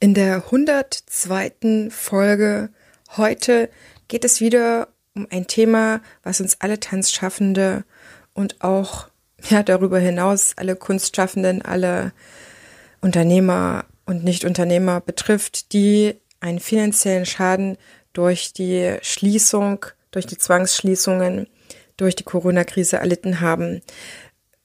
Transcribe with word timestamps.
In 0.00 0.14
der 0.14 0.44
102. 0.44 1.90
Folge 1.90 2.68
heute 3.16 3.68
geht 4.06 4.24
es 4.24 4.40
wieder 4.40 4.86
um 5.16 5.26
ein 5.28 5.48
Thema, 5.48 6.00
was 6.22 6.40
uns 6.40 6.60
alle 6.60 6.78
Tanzschaffende 6.78 7.82
und 8.32 8.62
auch 8.62 9.08
ja, 9.50 9.64
darüber 9.64 9.98
hinaus 9.98 10.52
alle 10.56 10.76
Kunstschaffenden, 10.76 11.62
alle 11.62 12.12
Unternehmer 13.00 13.86
und 14.06 14.22
Nichtunternehmer 14.22 15.00
betrifft, 15.00 15.72
die 15.72 16.14
einen 16.38 16.60
finanziellen 16.60 17.26
Schaden 17.26 17.76
durch 18.12 18.52
die 18.52 18.98
Schließung, 19.02 19.84
durch 20.12 20.26
die 20.26 20.38
Zwangsschließungen, 20.38 21.48
durch 21.96 22.14
die 22.14 22.24
Corona-Krise 22.24 22.98
erlitten 22.98 23.40
haben. 23.40 23.82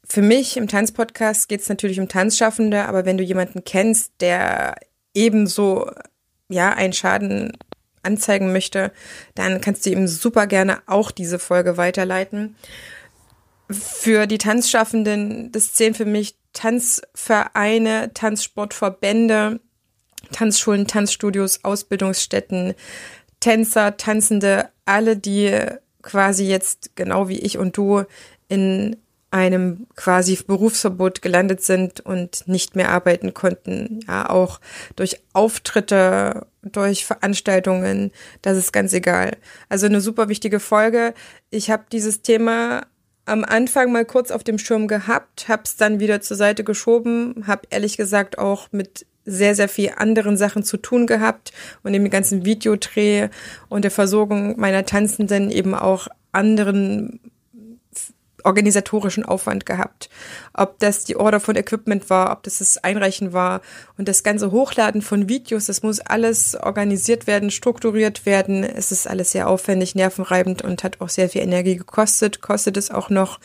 Für 0.04 0.22
mich 0.22 0.58
im 0.58 0.68
Tanzpodcast 0.68 1.50
geht 1.50 1.62
es 1.62 1.70
natürlich 1.70 2.00
um 2.00 2.08
Tanzschaffende, 2.08 2.86
aber 2.86 3.06
wenn 3.06 3.18
du 3.18 3.24
jemanden 3.24 3.64
kennst, 3.64 4.12
der 4.20 4.76
ebenso 5.14 5.92
ja 6.50 6.70
einen 6.72 6.94
Schaden 6.94 7.58
anzeigen 8.04 8.52
möchte, 8.52 8.92
dann 9.36 9.62
kannst 9.62 9.86
du 9.86 9.90
ihm 9.90 10.08
super 10.08 10.48
gerne 10.48 10.82
auch 10.88 11.12
diese 11.12 11.40
Folge 11.40 11.78
weiterleiten. 11.78 12.56
Für 13.70 14.28
die 14.28 14.38
Tanzschaffenden, 14.38 15.52
das 15.52 15.74
zählen 15.74 15.94
für 15.94 16.06
mich 16.06 16.36
Tanzvereine, 16.52 18.12
Tanzsportverbände, 18.14 19.60
Tanzschulen, 20.32 20.88
Tanzstudios, 20.88 21.64
Ausbildungsstätten, 21.64 22.76
Tänzer, 23.40 23.98
Tanzende, 23.98 24.70
alle, 24.86 25.18
die 25.18 25.60
quasi 26.02 26.46
jetzt 26.46 26.96
genau 26.96 27.30
wie 27.30 27.40
ich 27.40 27.58
und 27.58 27.76
du 27.78 28.04
in 28.48 28.98
einem 29.34 29.88
quasi 29.96 30.38
Berufsverbot 30.46 31.24
gelandet 31.24 31.64
sind 31.64 32.02
und 32.02 32.48
nicht 32.48 32.76
mehr 32.76 32.90
arbeiten 32.90 33.34
konnten. 33.34 34.02
Ja, 34.08 34.30
auch 34.30 34.60
durch 34.96 35.22
Auftritte, 35.34 36.46
durch 36.62 37.04
Veranstaltungen, 37.04 38.12
das 38.44 38.58
ist 38.58 38.72
ganz 38.72 38.94
egal. 38.94 39.36
Also 39.70 39.88
eine 39.88 40.02
super 40.02 40.30
wichtige 40.30 40.60
Folge. 40.60 41.16
Ich 41.50 41.72
habe 41.72 41.86
dieses 41.92 42.22
Thema 42.22 42.84
am 43.26 43.44
Anfang 43.44 43.92
mal 43.92 44.06
kurz 44.06 44.30
auf 44.30 44.44
dem 44.44 44.60
Schirm 44.60 44.88
gehabt, 44.88 45.48
habe 45.48 45.64
es 45.66 45.78
dann 45.78 46.00
wieder 46.00 46.22
zur 46.22 46.38
Seite 46.38 46.64
geschoben, 46.64 47.46
habe 47.48 47.68
ehrlich 47.72 47.98
gesagt 47.98 48.38
auch 48.38 48.68
mit 48.72 49.08
sehr, 49.26 49.56
sehr 49.56 49.70
viel 49.70 49.94
anderen 49.96 50.38
Sachen 50.38 50.64
zu 50.64 50.78
tun 50.78 51.08
gehabt 51.08 51.54
und 51.82 51.94
dem 51.94 52.08
ganzen 52.12 52.46
Videodreh 52.46 53.30
und 53.68 53.84
der 53.84 53.92
Versorgung 53.92 54.60
meiner 54.60 54.86
Tanzenden 54.86 55.50
eben 55.50 55.74
auch 55.74 56.08
anderen 56.34 57.20
organisatorischen 58.44 59.26
Aufwand 59.26 59.66
gehabt. 59.66 60.10
Ob 60.54 60.80
das 60.80 61.04
die 61.04 61.16
Order 61.16 61.40
von 61.40 61.56
Equipment 61.56 62.10
war, 62.10 62.32
ob 62.32 62.44
das 62.44 62.60
das 62.60 62.78
Einreichen 62.84 63.34
war 63.34 63.62
und 63.98 64.08
das 64.08 64.24
ganze 64.24 64.52
Hochladen 64.52 65.02
von 65.02 65.30
Videos, 65.30 65.66
das 65.66 65.84
muss 65.84 66.00
alles 66.00 66.56
organisiert 66.56 67.28
werden, 67.28 67.52
strukturiert 67.52 68.26
werden. 68.26 68.64
Es 68.64 68.92
ist 68.92 69.08
alles 69.08 69.32
sehr 69.32 69.48
aufwendig, 69.48 69.96
nervenreibend 69.96 70.62
und 70.62 70.84
hat 70.84 71.02
auch 71.02 71.10
sehr 71.10 71.30
viel 71.30 71.42
Energie 71.42 71.78
gekostet, 71.78 72.42
kostet 72.42 72.78
es 72.78 72.92
auch 72.92 73.10
noch. 73.10 73.40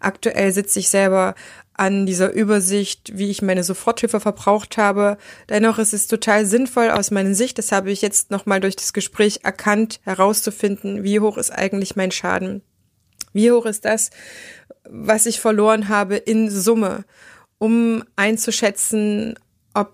Aktuell 0.00 0.52
sitze 0.52 0.78
ich 0.78 0.88
selber 0.88 1.34
an 1.74 2.06
dieser 2.06 2.32
Übersicht, 2.32 3.12
wie 3.14 3.30
ich 3.30 3.42
meine 3.42 3.64
Soforthilfe 3.64 4.20
verbraucht 4.20 4.78
habe. 4.78 5.18
Dennoch 5.48 5.78
ist 5.78 5.92
es 5.92 6.06
total 6.06 6.46
sinnvoll 6.46 6.90
aus 6.90 7.10
meiner 7.10 7.34
Sicht, 7.34 7.58
das 7.58 7.72
habe 7.72 7.90
ich 7.90 8.00
jetzt 8.00 8.30
nochmal 8.30 8.60
durch 8.60 8.76
das 8.76 8.92
Gespräch 8.92 9.40
erkannt, 9.42 10.00
herauszufinden, 10.04 11.02
wie 11.02 11.20
hoch 11.20 11.36
ist 11.36 11.50
eigentlich 11.50 11.96
mein 11.96 12.12
Schaden. 12.12 12.62
Wie 13.34 13.52
hoch 13.52 13.66
ist 13.66 13.84
das, 13.84 14.08
was 14.88 15.26
ich 15.26 15.40
verloren 15.40 15.90
habe 15.90 16.16
in 16.16 16.48
Summe, 16.48 17.04
um 17.58 18.02
einzuschätzen, 18.16 19.38
ob, 19.74 19.92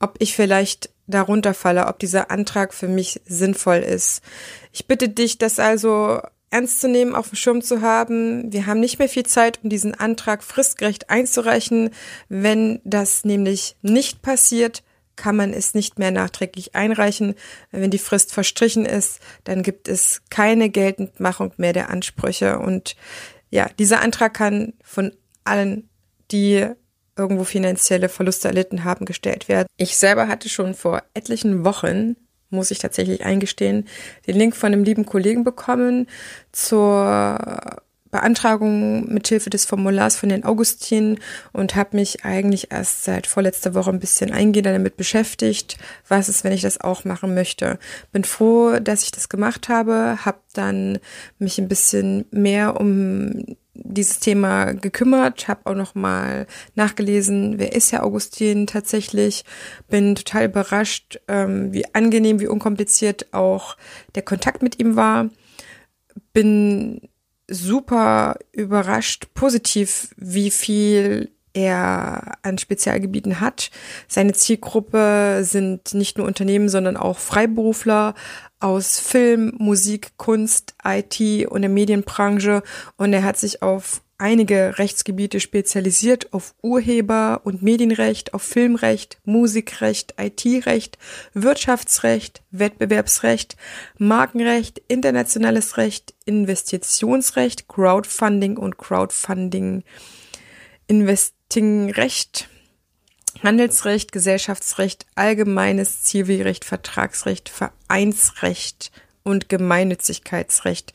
ob 0.00 0.16
ich 0.18 0.36
vielleicht 0.36 0.90
darunter 1.06 1.54
falle, 1.54 1.86
ob 1.86 1.98
dieser 1.98 2.30
Antrag 2.30 2.74
für 2.74 2.88
mich 2.88 3.20
sinnvoll 3.24 3.78
ist. 3.78 4.22
Ich 4.72 4.86
bitte 4.86 5.08
dich, 5.08 5.38
das 5.38 5.58
also 5.58 6.20
ernst 6.54 6.80
zu 6.80 6.88
nehmen, 6.88 7.16
auf 7.16 7.30
dem 7.30 7.36
Schirm 7.36 7.62
zu 7.62 7.80
haben. 7.80 8.52
Wir 8.52 8.66
haben 8.66 8.78
nicht 8.78 9.00
mehr 9.00 9.08
viel 9.08 9.26
Zeit, 9.26 9.58
um 9.62 9.70
diesen 9.70 9.92
Antrag 9.92 10.44
fristgerecht 10.44 11.10
einzureichen. 11.10 11.90
Wenn 12.28 12.80
das 12.84 13.24
nämlich 13.24 13.76
nicht 13.82 14.22
passiert, 14.22 14.83
kann 15.16 15.36
man 15.36 15.52
es 15.52 15.74
nicht 15.74 15.98
mehr 15.98 16.10
nachträglich 16.10 16.74
einreichen. 16.74 17.34
Wenn 17.70 17.90
die 17.90 17.98
Frist 17.98 18.32
verstrichen 18.32 18.86
ist, 18.86 19.20
dann 19.44 19.62
gibt 19.62 19.88
es 19.88 20.22
keine 20.30 20.70
Geltendmachung 20.70 21.52
mehr 21.56 21.72
der 21.72 21.90
Ansprüche. 21.90 22.58
Und 22.58 22.96
ja, 23.50 23.68
dieser 23.78 24.00
Antrag 24.00 24.34
kann 24.34 24.74
von 24.82 25.12
allen, 25.44 25.88
die 26.30 26.66
irgendwo 27.16 27.44
finanzielle 27.44 28.08
Verluste 28.08 28.48
erlitten 28.48 28.84
haben, 28.84 29.04
gestellt 29.04 29.48
werden. 29.48 29.68
Ich 29.76 29.96
selber 29.96 30.26
hatte 30.26 30.48
schon 30.48 30.74
vor 30.74 31.02
etlichen 31.14 31.64
Wochen 31.64 32.16
muss 32.54 32.70
ich 32.70 32.78
tatsächlich 32.78 33.24
eingestehen, 33.24 33.86
den 34.26 34.36
Link 34.36 34.56
von 34.56 34.72
einem 34.72 34.84
lieben 34.84 35.04
Kollegen 35.04 35.44
bekommen 35.44 36.06
zur 36.52 37.82
Beantragung 38.14 39.12
mithilfe 39.12 39.50
des 39.50 39.64
Formulars 39.64 40.14
von 40.14 40.28
den 40.28 40.44
Augustinen 40.44 41.18
und 41.52 41.74
habe 41.74 41.96
mich 41.96 42.24
eigentlich 42.24 42.70
erst 42.70 43.02
seit 43.02 43.26
vorletzter 43.26 43.74
Woche 43.74 43.90
ein 43.90 43.98
bisschen 43.98 44.30
eingehender 44.30 44.72
damit 44.72 44.96
beschäftigt, 44.96 45.76
was 46.06 46.28
ist, 46.28 46.44
wenn 46.44 46.52
ich 46.52 46.62
das 46.62 46.80
auch 46.80 47.04
machen 47.04 47.34
möchte. 47.34 47.76
Bin 48.12 48.22
froh, 48.22 48.78
dass 48.78 49.02
ich 49.02 49.10
das 49.10 49.28
gemacht 49.28 49.68
habe, 49.68 50.24
habe 50.24 50.38
dann 50.52 51.00
mich 51.40 51.58
ein 51.58 51.66
bisschen 51.66 52.26
mehr 52.30 52.80
um 52.80 53.56
dieses 53.74 54.20
Thema 54.20 54.74
gekümmert, 54.74 55.48
habe 55.48 55.62
auch 55.64 55.74
noch 55.74 55.96
mal 55.96 56.46
nachgelesen, 56.76 57.58
wer 57.58 57.74
ist 57.74 57.90
Herr 57.90 58.04
Augustin 58.04 58.68
tatsächlich, 58.68 59.44
bin 59.88 60.14
total 60.14 60.44
überrascht, 60.44 61.18
ähm, 61.26 61.72
wie 61.72 61.92
angenehm, 61.96 62.38
wie 62.38 62.46
unkompliziert 62.46 63.26
auch 63.32 63.76
der 64.14 64.22
Kontakt 64.22 64.62
mit 64.62 64.78
ihm 64.78 64.94
war, 64.94 65.30
bin 66.32 67.00
super 67.48 68.36
überrascht, 68.52 69.28
positiv, 69.34 70.14
wie 70.16 70.50
viel 70.50 71.30
er 71.54 72.32
an 72.42 72.58
Spezialgebieten 72.58 73.40
hat. 73.40 73.70
Seine 74.08 74.32
Zielgruppe 74.32 75.40
sind 75.42 75.94
nicht 75.94 76.18
nur 76.18 76.26
Unternehmen, 76.26 76.68
sondern 76.68 76.96
auch 76.96 77.18
Freiberufler 77.18 78.14
aus 78.58 78.98
Film, 78.98 79.54
Musik, 79.58 80.16
Kunst, 80.16 80.74
IT 80.84 81.46
und 81.48 81.62
der 81.62 81.70
Medienbranche. 81.70 82.62
Und 82.96 83.12
er 83.12 83.22
hat 83.22 83.38
sich 83.38 83.62
auf 83.62 84.02
einige 84.18 84.78
Rechtsgebiete 84.78 85.40
spezialisiert 85.40 86.32
auf 86.32 86.54
Urheber- 86.62 87.40
und 87.44 87.62
Medienrecht, 87.62 88.34
auf 88.34 88.42
Filmrecht, 88.42 89.18
Musikrecht, 89.24 90.14
IT-Recht, 90.18 90.98
Wirtschaftsrecht, 91.32 92.42
Wettbewerbsrecht, 92.50 93.56
Markenrecht, 93.98 94.82
internationales 94.88 95.76
Recht, 95.76 96.14
Investitionsrecht, 96.24 97.68
Crowdfunding 97.68 98.56
und 98.56 98.78
Crowdfunding, 98.78 99.84
Investingrecht, 100.86 102.48
Handelsrecht, 103.42 104.12
Gesellschaftsrecht, 104.12 105.06
allgemeines 105.14 106.02
Zivilrecht, 106.02 106.64
Vertragsrecht, 106.64 107.48
Vereinsrecht, 107.48 108.90
und 109.24 109.48
Gemeinnützigkeitsrecht. 109.48 110.92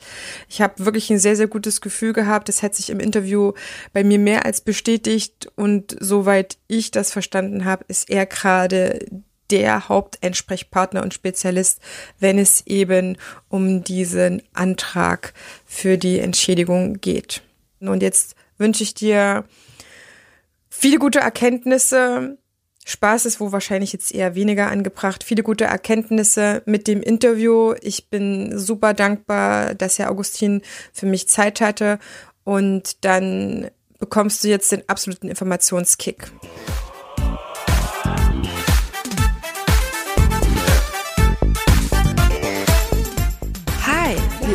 Ich 0.48 0.62
habe 0.62 0.84
wirklich 0.84 1.10
ein 1.10 1.18
sehr, 1.18 1.36
sehr 1.36 1.48
gutes 1.48 1.80
Gefühl 1.80 2.12
gehabt. 2.12 2.48
Das 2.48 2.62
hat 2.62 2.74
sich 2.74 2.88
im 2.88 3.00
Interview 3.00 3.52
bei 3.92 4.04
mir 4.04 4.18
mehr 4.18 4.46
als 4.46 4.62
bestätigt 4.62 5.50
und 5.56 5.96
soweit 6.00 6.56
ich 6.68 6.90
das 6.92 7.12
verstanden 7.12 7.64
habe, 7.64 7.84
ist 7.88 8.08
er 8.08 8.24
gerade 8.26 9.00
der 9.50 9.88
Hauptentsprechpartner 9.88 11.02
und 11.02 11.12
Spezialist, 11.12 11.80
wenn 12.20 12.38
es 12.38 12.66
eben 12.66 13.18
um 13.48 13.82
diesen 13.82 14.42
Antrag 14.52 15.34
für 15.66 15.98
die 15.98 16.20
Entschädigung 16.20 17.00
geht. 17.00 17.42
Und 17.80 18.02
jetzt 18.02 18.36
wünsche 18.58 18.84
ich 18.84 18.94
dir 18.94 19.44
viele 20.68 20.98
gute 20.98 21.18
Erkenntnisse, 21.18 22.38
Spaß 22.90 23.24
ist 23.26 23.40
wo 23.40 23.52
wahrscheinlich 23.52 23.92
jetzt 23.92 24.12
eher 24.12 24.34
weniger 24.34 24.68
angebracht. 24.68 25.22
Viele 25.22 25.44
gute 25.44 25.64
Erkenntnisse 25.64 26.62
mit 26.66 26.88
dem 26.88 27.02
Interview. 27.02 27.74
Ich 27.80 28.08
bin 28.08 28.58
super 28.58 28.94
dankbar, 28.94 29.74
dass 29.74 29.98
Herr 29.98 30.10
Augustin 30.10 30.62
für 30.92 31.06
mich 31.06 31.28
Zeit 31.28 31.60
hatte. 31.60 32.00
Und 32.42 33.04
dann 33.04 33.70
bekommst 34.00 34.42
du 34.42 34.48
jetzt 34.48 34.72
den 34.72 34.88
absoluten 34.88 35.28
Informationskick. 35.28 36.32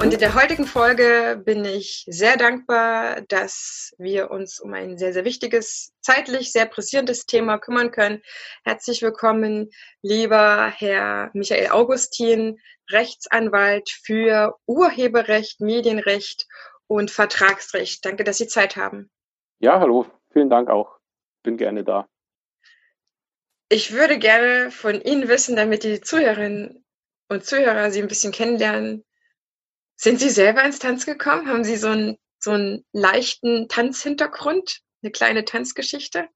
Und 0.00 0.12
in 0.12 0.20
der 0.20 0.34
heutigen 0.34 0.64
Folge 0.64 1.42
bin 1.44 1.64
ich 1.64 2.04
sehr 2.06 2.36
dankbar, 2.36 3.22
dass 3.22 3.92
wir 3.98 4.30
uns 4.30 4.60
um 4.60 4.72
ein 4.72 4.96
sehr, 4.96 5.12
sehr 5.12 5.24
wichtiges, 5.24 5.92
zeitlich 6.02 6.52
sehr 6.52 6.66
pressierendes 6.66 7.26
Thema 7.26 7.58
kümmern 7.58 7.90
können. 7.90 8.22
Herzlich 8.62 9.02
willkommen, 9.02 9.70
lieber 10.00 10.72
Herr 10.76 11.30
Michael 11.34 11.70
Augustin, 11.70 12.60
Rechtsanwalt 12.92 13.90
für 13.90 14.56
Urheberrecht, 14.66 15.60
Medienrecht 15.60 16.46
und 16.86 17.10
Vertragsrecht. 17.10 18.04
Danke, 18.04 18.22
dass 18.22 18.38
Sie 18.38 18.46
Zeit 18.46 18.76
haben. 18.76 19.10
Ja, 19.58 19.80
hallo. 19.80 20.06
Vielen 20.32 20.48
Dank 20.48 20.70
auch. 20.70 20.96
Bin 21.42 21.56
gerne 21.56 21.82
da. 21.82 22.06
Ich 23.68 23.92
würde 23.92 24.20
gerne 24.20 24.70
von 24.70 25.00
Ihnen 25.00 25.28
wissen, 25.28 25.56
damit 25.56 25.82
die 25.82 26.00
Zuhörerinnen 26.00 26.84
und 27.28 27.44
Zuhörer 27.44 27.90
Sie 27.90 28.00
ein 28.00 28.08
bisschen 28.08 28.32
kennenlernen, 28.32 29.04
sind 29.98 30.20
Sie 30.20 30.30
selber 30.30 30.64
ins 30.64 30.78
Tanz 30.78 31.04
gekommen? 31.04 31.48
Haben 31.48 31.64
Sie 31.64 31.76
so 31.76 31.88
einen, 31.88 32.16
so 32.38 32.52
einen 32.52 32.84
leichten 32.92 33.68
Tanzhintergrund? 33.68 34.80
Eine 35.02 35.10
kleine 35.10 35.44
Tanzgeschichte? 35.44 36.28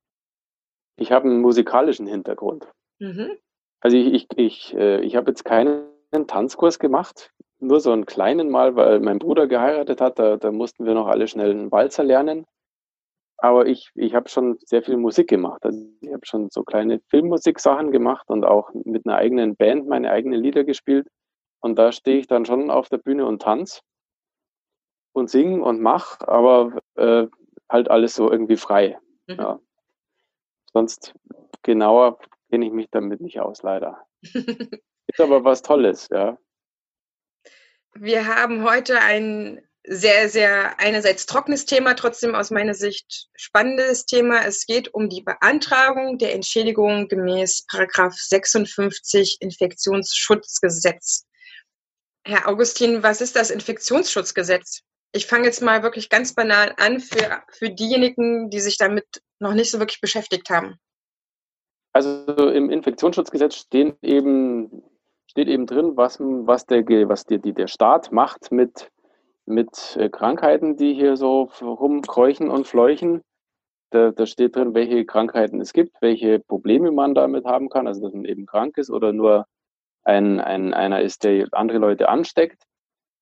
Ich 0.97 1.13
habe 1.13 1.29
einen 1.29 1.41
musikalischen 1.41 2.07
Hintergrund. 2.07 2.67
Mhm. 2.99 3.39
Also 3.81 3.97
ich, 3.97 4.13
ich, 4.13 4.27
ich, 4.37 4.75
äh, 4.75 5.01
ich 5.01 5.17
habe 5.17 5.31
jetzt 5.31 5.45
keinen 5.45 5.87
Tanzkurs 6.27 6.79
gemacht, 6.79 7.31
nur 7.61 7.81
so 7.81 7.93
einen 7.93 8.05
kleinen 8.05 8.51
mal, 8.51 8.75
weil 8.75 9.01
mein 9.01 9.21
Bruder 9.21 9.47
geheiratet 9.47 10.01
hat. 10.01 10.19
Da, 10.19 10.37
da 10.37 10.51
mussten 10.51 10.85
wir 10.85 10.95
noch 10.95 11.07
alle 11.07 11.29
schnell 11.29 11.51
einen 11.53 11.71
Walzer 11.71 12.03
lernen. 12.05 12.47
Aber 13.37 13.67
ich, 13.67 13.91
ich 13.95 14.15
habe 14.15 14.29
schon 14.29 14.59
sehr 14.65 14.83
viel 14.83 14.97
Musik 14.97 15.29
gemacht. 15.29 15.65
Also 15.65 15.79
ich 16.01 16.13
habe 16.13 16.27
schon 16.27 16.49
so 16.51 16.65
kleine 16.65 17.01
Filmmusik-Sachen 17.11 17.93
gemacht 17.93 18.29
und 18.29 18.45
auch 18.45 18.71
mit 18.73 19.07
einer 19.07 19.17
eigenen 19.17 19.57
Band 19.57 19.89
meine 19.89 20.11
eigenen 20.11 20.41
Lieder 20.43 20.65
gespielt. 20.65 21.07
Und 21.63 21.77
da 21.77 21.93
stehe 21.93 22.19
ich 22.19 22.27
dann 22.27 22.45
schon 22.45 22.71
auf 22.71 22.89
der 22.89 22.99
Bühne 22.99 23.25
und 23.25 23.41
tanz 23.41 23.83
und 25.13 25.31
sing 25.31 25.63
und 25.63 25.81
mach, 25.81 26.21
aber 26.21 26.79
äh, 26.97 27.27
halt 27.71 27.91
alles 27.91 28.15
so 28.15 28.31
irgendwie 28.31 28.57
frei. 28.57 28.99
Mhm. 29.29 29.37
Ja. 29.37 29.61
Sonst 30.73 31.15
genauer 31.63 32.19
kenne 32.51 32.67
ich 32.67 32.73
mich 32.73 32.89
damit 32.91 33.21
nicht 33.21 33.41
aus, 33.41 33.63
leider. 33.63 34.07
Ist 34.23 35.21
aber 35.21 35.45
was 35.45 35.63
Tolles, 35.63 36.09
ja. 36.11 36.37
Wir 37.95 38.27
haben 38.27 38.65
heute 38.65 39.01
ein 39.01 39.61
sehr, 39.85 40.29
sehr 40.29 40.79
einerseits 40.81 41.27
trockenes 41.27 41.67
Thema, 41.67 41.95
trotzdem 41.95 42.35
aus 42.35 42.51
meiner 42.51 42.75
Sicht 42.75 43.29
spannendes 43.35 44.07
Thema. 44.07 44.45
Es 44.45 44.67
geht 44.67 44.95
um 44.95 45.09
die 45.09 45.23
Beantragung 45.23 46.19
der 46.19 46.35
Entschädigung 46.35 47.09
gemäß 47.09 47.67
Paragraph 47.69 48.15
56 48.15 49.39
Infektionsschutzgesetz. 49.41 51.27
Herr 52.25 52.49
Augustin, 52.49 53.03
was 53.03 53.21
ist 53.21 53.35
das 53.35 53.51
Infektionsschutzgesetz? 53.51 54.83
Ich 55.13 55.27
fange 55.27 55.45
jetzt 55.45 55.61
mal 55.61 55.83
wirklich 55.83 56.09
ganz 56.09 56.35
banal 56.35 56.73
an 56.79 57.01
für, 57.01 57.43
für 57.51 57.71
diejenigen, 57.71 58.49
die 58.49 58.61
sich 58.61 58.79
damit 58.79 59.05
noch 59.41 59.55
nicht 59.55 59.71
so 59.71 59.79
wirklich 59.79 60.01
beschäftigt 60.01 60.49
haben. 60.49 60.77
Also 61.93 62.25
im 62.49 62.71
Infektionsschutzgesetz 62.71 63.57
stehen 63.57 63.95
eben, 64.01 64.83
steht 65.27 65.49
eben 65.49 65.67
drin, 65.67 65.97
was, 65.97 66.19
was, 66.21 66.65
der, 66.65 66.87
was 67.09 67.27
die 67.27 67.39
der 67.39 67.67
Staat 67.67 68.13
macht 68.13 68.51
mit, 68.51 68.91
mit 69.45 69.97
äh, 69.99 70.09
Krankheiten, 70.09 70.77
die 70.77 70.95
hier 70.95 71.17
so 71.17 71.51
rumkräuchen 71.61 72.49
und 72.49 72.67
fleuchen. 72.67 73.21
Da, 73.91 74.11
da 74.11 74.25
steht 74.25 74.57
drin, 74.57 74.73
welche 74.73 75.05
Krankheiten 75.05 75.61
es 75.61 75.75
gibt, 75.75 76.01
welche 76.01 76.39
Probleme 76.39 76.93
man 76.93 77.15
damit 77.15 77.45
haben 77.45 77.69
kann, 77.69 77.87
also 77.87 78.01
dass 78.01 78.15
man 78.15 78.25
eben 78.25 78.47
krank 78.47 78.79
ist 78.79 78.91
oder 78.91 79.13
nur 79.13 79.47
ein, 80.05 80.41
ein, 80.41 80.75
einer 80.75 81.01
ist, 81.01 81.25
der 81.25 81.49
andere 81.53 81.79
Leute 81.79 82.09
ansteckt. 82.09 82.65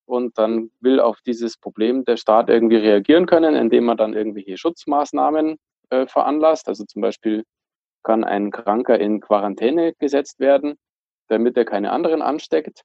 Und 0.07 0.39
dann 0.39 0.71
will 0.81 0.99
auf 1.01 1.21
dieses 1.25 1.57
Problem 1.57 2.05
der 2.05 2.17
Staat 2.17 2.49
irgendwie 2.49 2.77
reagieren 2.77 3.27
können, 3.27 3.55
indem 3.55 3.85
man 3.85 3.97
dann 3.97 4.15
irgendwelche 4.15 4.59
Schutzmaßnahmen 4.59 5.57
äh, 5.91 6.07
veranlasst. 6.07 6.69
Also 6.69 6.85
zum 6.85 7.03
Beispiel 7.03 7.45
kann 8.03 8.25
ein 8.25 8.51
Kranker 8.51 8.99
in 8.99 9.21
Quarantäne 9.21 9.93
gesetzt 9.99 10.41
werden, 10.41 10.77
damit 11.29 11.57
er 11.57 11.65
keine 11.65 11.93
anderen 11.93 12.23
ansteckt. 12.23 12.83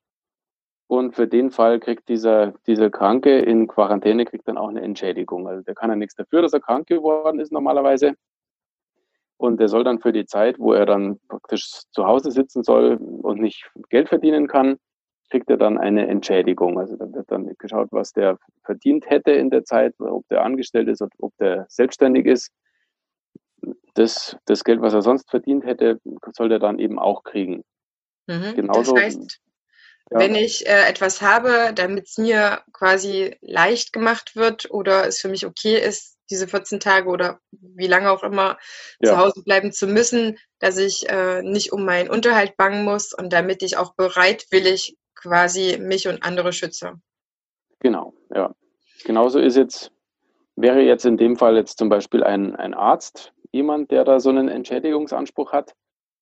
Und 0.88 1.16
für 1.16 1.28
den 1.28 1.50
Fall 1.50 1.80
kriegt 1.80 2.10
dieser, 2.10 2.54
dieser 2.68 2.92
Kranke 2.92 3.40
in 3.40 3.68
Quarantäne 3.68 4.26
kriegt 4.26 4.48
dann 4.48 4.58
auch 4.58 4.68
eine 4.68 4.82
Entschädigung. 4.82 5.48
Also 5.48 5.64
der 5.64 5.74
kann 5.74 5.90
ja 5.90 5.96
nichts 5.96 6.16
dafür, 6.16 6.44
dass 6.44 6.54
er 6.54 6.60
krank 6.60 6.88
geworden 6.88 7.40
ist 7.40 7.52
normalerweise. 7.52 8.14
Und 9.38 9.60
der 9.60 9.68
soll 9.68 9.84
dann 9.84 10.00
für 10.00 10.14
die 10.14 10.26
Zeit, 10.26 10.60
wo 10.60 10.74
er 10.74 10.86
dann 10.86 11.20
praktisch 11.28 11.82
zu 11.92 12.06
Hause 12.06 12.32
sitzen 12.32 12.64
soll 12.64 12.96
und 12.96 13.42
nicht 13.42 13.70
Geld 13.90 14.08
verdienen 14.10 14.48
kann, 14.48 14.78
kriegt 15.30 15.50
er 15.50 15.58
dann 15.58 15.78
eine 15.78 16.08
Entschädigung. 16.08 16.80
Also 16.80 16.96
da 16.96 17.12
wird 17.12 17.30
dann 17.32 17.54
geschaut, 17.58 17.90
was 17.92 18.14
der 18.14 18.38
verdient 18.64 19.10
hätte 19.10 19.32
in 19.32 19.50
der 19.50 19.66
Zeit, 19.66 19.94
ob 20.00 20.28
der 20.30 20.44
angestellt 20.44 20.88
ist, 20.88 21.02
ob 21.02 21.36
der 21.38 21.66
selbstständig 21.68 22.26
ist. 22.26 22.52
Das, 23.96 24.38
das 24.46 24.64
Geld, 24.64 24.82
was 24.82 24.94
er 24.94 25.02
sonst 25.02 25.30
verdient 25.30 25.66
hätte, 25.66 26.00
soll 26.34 26.52
er 26.52 26.60
dann 26.60 26.80
eben 26.80 27.00
auch 27.00 27.24
kriegen. 27.24 27.64
Mhm, 28.28 28.56
Genauso, 28.56 28.94
das 28.94 29.04
heißt, 29.04 29.40
ja. 30.12 30.20
wenn 30.20 30.36
ich 30.36 30.68
äh, 30.68 30.88
etwas 30.88 31.22
habe, 31.22 31.74
damit 31.74 32.08
es 32.08 32.18
mir 32.18 32.62
quasi 32.74 33.36
leicht 33.42 33.94
gemacht 33.94 34.36
wird 34.36 34.70
oder 34.70 35.08
es 35.08 35.20
für 35.20 35.30
mich 35.30 35.46
okay 35.46 35.80
ist, 35.80 36.15
diese 36.30 36.48
14 36.48 36.80
Tage 36.80 37.10
oder 37.10 37.40
wie 37.52 37.88
lange 37.88 38.12
auch 38.12 38.24
immer 38.24 38.58
ja. 39.00 39.12
zu 39.12 39.18
Hause 39.18 39.44
bleiben 39.44 39.72
zu 39.72 39.88
müssen, 39.88 40.38
dass 40.60 40.78
ich 40.78 41.10
äh, 41.10 41.42
nicht 41.42 41.72
um 41.72 41.86
meinen 41.86 42.10
Unterhalt 42.10 42.58
bangen 42.58 42.84
muss 42.84 43.14
und 43.14 43.32
damit 43.32 43.64
ich 43.64 43.78
auch 43.78 43.94
bereitwillig 43.96 44.98
quasi 45.16 45.78
mich 45.80 46.08
und 46.08 46.24
andere 46.24 46.54
schütze. 46.54 46.94
Genau, 47.80 48.14
ja. 48.34 48.54
Genauso 49.04 49.40
ist 49.40 49.58
jetzt, 49.58 49.92
wäre 50.56 50.82
jetzt 50.82 51.06
in 51.06 51.18
dem 51.18 51.36
Fall 51.36 51.56
jetzt 51.56 51.78
zum 51.78 51.90
Beispiel 51.90 52.24
ein, 52.24 52.56
ein 52.56 52.74
Arzt, 52.74 53.34
jemand, 53.52 53.92
der 53.92 54.04
da 54.04 54.20
so 54.20 54.30
einen 54.30 54.50
Entschädigungsanspruch 54.50 55.52
hat. 55.52 55.74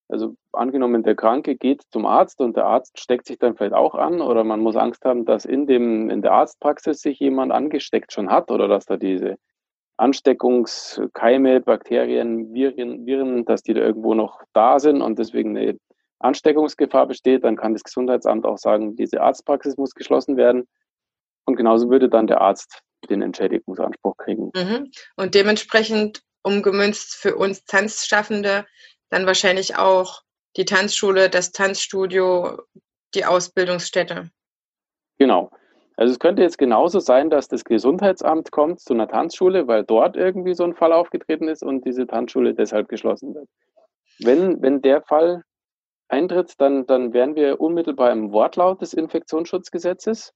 Also 0.09 0.35
angenommen, 0.51 1.03
der 1.03 1.15
Kranke 1.15 1.55
geht 1.55 1.83
zum 1.91 2.05
Arzt 2.05 2.41
und 2.41 2.55
der 2.55 2.65
Arzt 2.65 2.99
steckt 2.99 3.25
sich 3.25 3.39
dann 3.39 3.55
vielleicht 3.55 3.73
auch 3.73 3.95
an 3.95 4.21
oder 4.21 4.43
man 4.43 4.59
muss 4.59 4.75
Angst 4.75 5.05
haben, 5.05 5.25
dass 5.25 5.45
in, 5.45 5.65
dem, 5.65 6.09
in 6.09 6.21
der 6.21 6.33
Arztpraxis 6.33 7.01
sich 7.01 7.19
jemand 7.19 7.51
angesteckt 7.51 8.11
schon 8.11 8.29
hat 8.29 8.51
oder 8.51 8.67
dass 8.67 8.85
da 8.85 8.97
diese 8.97 9.37
Ansteckungskeime, 9.97 11.61
Bakterien, 11.61 12.53
Viren, 12.53 13.05
Viren, 13.05 13.45
dass 13.45 13.61
die 13.61 13.73
da 13.73 13.81
irgendwo 13.81 14.13
noch 14.13 14.41
da 14.53 14.79
sind 14.79 15.01
und 15.01 15.19
deswegen 15.19 15.55
eine 15.55 15.77
Ansteckungsgefahr 16.19 17.07
besteht, 17.07 17.43
dann 17.43 17.57
kann 17.57 17.73
das 17.73 17.83
Gesundheitsamt 17.83 18.45
auch 18.45 18.57
sagen, 18.57 18.95
diese 18.95 19.21
Arztpraxis 19.21 19.77
muss 19.77 19.93
geschlossen 19.93 20.37
werden. 20.37 20.67
Und 21.45 21.57
genauso 21.57 21.89
würde 21.89 22.09
dann 22.09 22.27
der 22.27 22.41
Arzt 22.41 22.81
den 23.09 23.21
Entschädigungsanspruch 23.21 24.15
kriegen. 24.17 24.51
Mhm. 24.55 24.91
Und 25.17 25.35
dementsprechend 25.35 26.21
umgemünzt 26.41 27.15
für 27.15 27.35
uns 27.35 27.65
Tanzschaffende 27.65 28.65
dann 29.09 29.25
wahrscheinlich 29.25 29.75
auch 29.75 30.21
die 30.55 30.65
Tanzschule, 30.65 31.29
das 31.29 31.51
Tanzstudio, 31.51 32.61
die 33.13 33.25
Ausbildungsstätte. 33.25 34.29
Genau. 35.17 35.51
Also 35.95 36.11
es 36.11 36.19
könnte 36.19 36.41
jetzt 36.41 36.57
genauso 36.57 36.99
sein, 36.99 37.29
dass 37.29 37.47
das 37.47 37.63
Gesundheitsamt 37.63 38.51
kommt 38.51 38.79
zu 38.79 38.93
einer 38.93 39.07
Tanzschule, 39.07 39.67
weil 39.67 39.83
dort 39.83 40.15
irgendwie 40.15 40.55
so 40.55 40.63
ein 40.63 40.73
Fall 40.73 40.91
aufgetreten 40.91 41.47
ist 41.47 41.63
und 41.63 41.85
diese 41.85 42.07
Tanzschule 42.07 42.53
deshalb 42.55 42.89
geschlossen 42.89 43.35
wird. 43.35 43.47
Wenn, 44.19 44.61
wenn 44.61 44.81
der 44.81 45.01
Fall 45.01 45.43
eintritt, 46.07 46.53
dann, 46.59 46.85
dann 46.85 47.13
wären 47.13 47.35
wir 47.35 47.61
unmittelbar 47.61 48.11
im 48.11 48.31
Wortlaut 48.31 48.81
des 48.81 48.93
Infektionsschutzgesetzes 48.93 50.33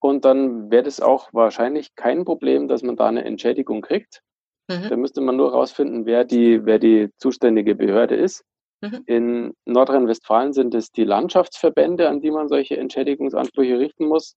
und 0.00 0.24
dann 0.24 0.70
wäre 0.70 0.82
das 0.82 1.00
auch 1.00 1.28
wahrscheinlich 1.32 1.94
kein 1.94 2.24
Problem, 2.24 2.66
dass 2.68 2.82
man 2.82 2.96
da 2.96 3.06
eine 3.06 3.24
Entschädigung 3.24 3.82
kriegt. 3.82 4.20
Mhm. 4.68 4.88
Da 4.88 4.96
müsste 4.96 5.20
man 5.20 5.36
nur 5.36 5.52
herausfinden, 5.52 6.06
wer 6.06 6.24
die, 6.24 6.64
wer 6.64 6.78
die 6.78 7.10
zuständige 7.18 7.74
Behörde 7.74 8.16
ist. 8.16 8.44
Mhm. 8.80 9.02
In 9.06 9.54
Nordrhein-Westfalen 9.64 10.52
sind 10.52 10.74
es 10.74 10.90
die 10.90 11.04
Landschaftsverbände, 11.04 12.08
an 12.08 12.20
die 12.20 12.32
man 12.32 12.48
solche 12.48 12.76
Entschädigungsansprüche 12.76 13.78
richten 13.78 14.06
muss. 14.06 14.34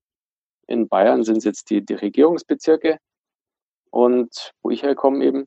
In 0.67 0.87
Bayern 0.87 1.23
sind 1.23 1.37
es 1.37 1.43
jetzt 1.43 1.69
die, 1.69 1.85
die 1.85 1.93
Regierungsbezirke 1.93 2.97
und 3.91 4.51
wo 4.61 4.69
ich 4.71 4.83
herkomme 4.83 5.23
eben. 5.23 5.45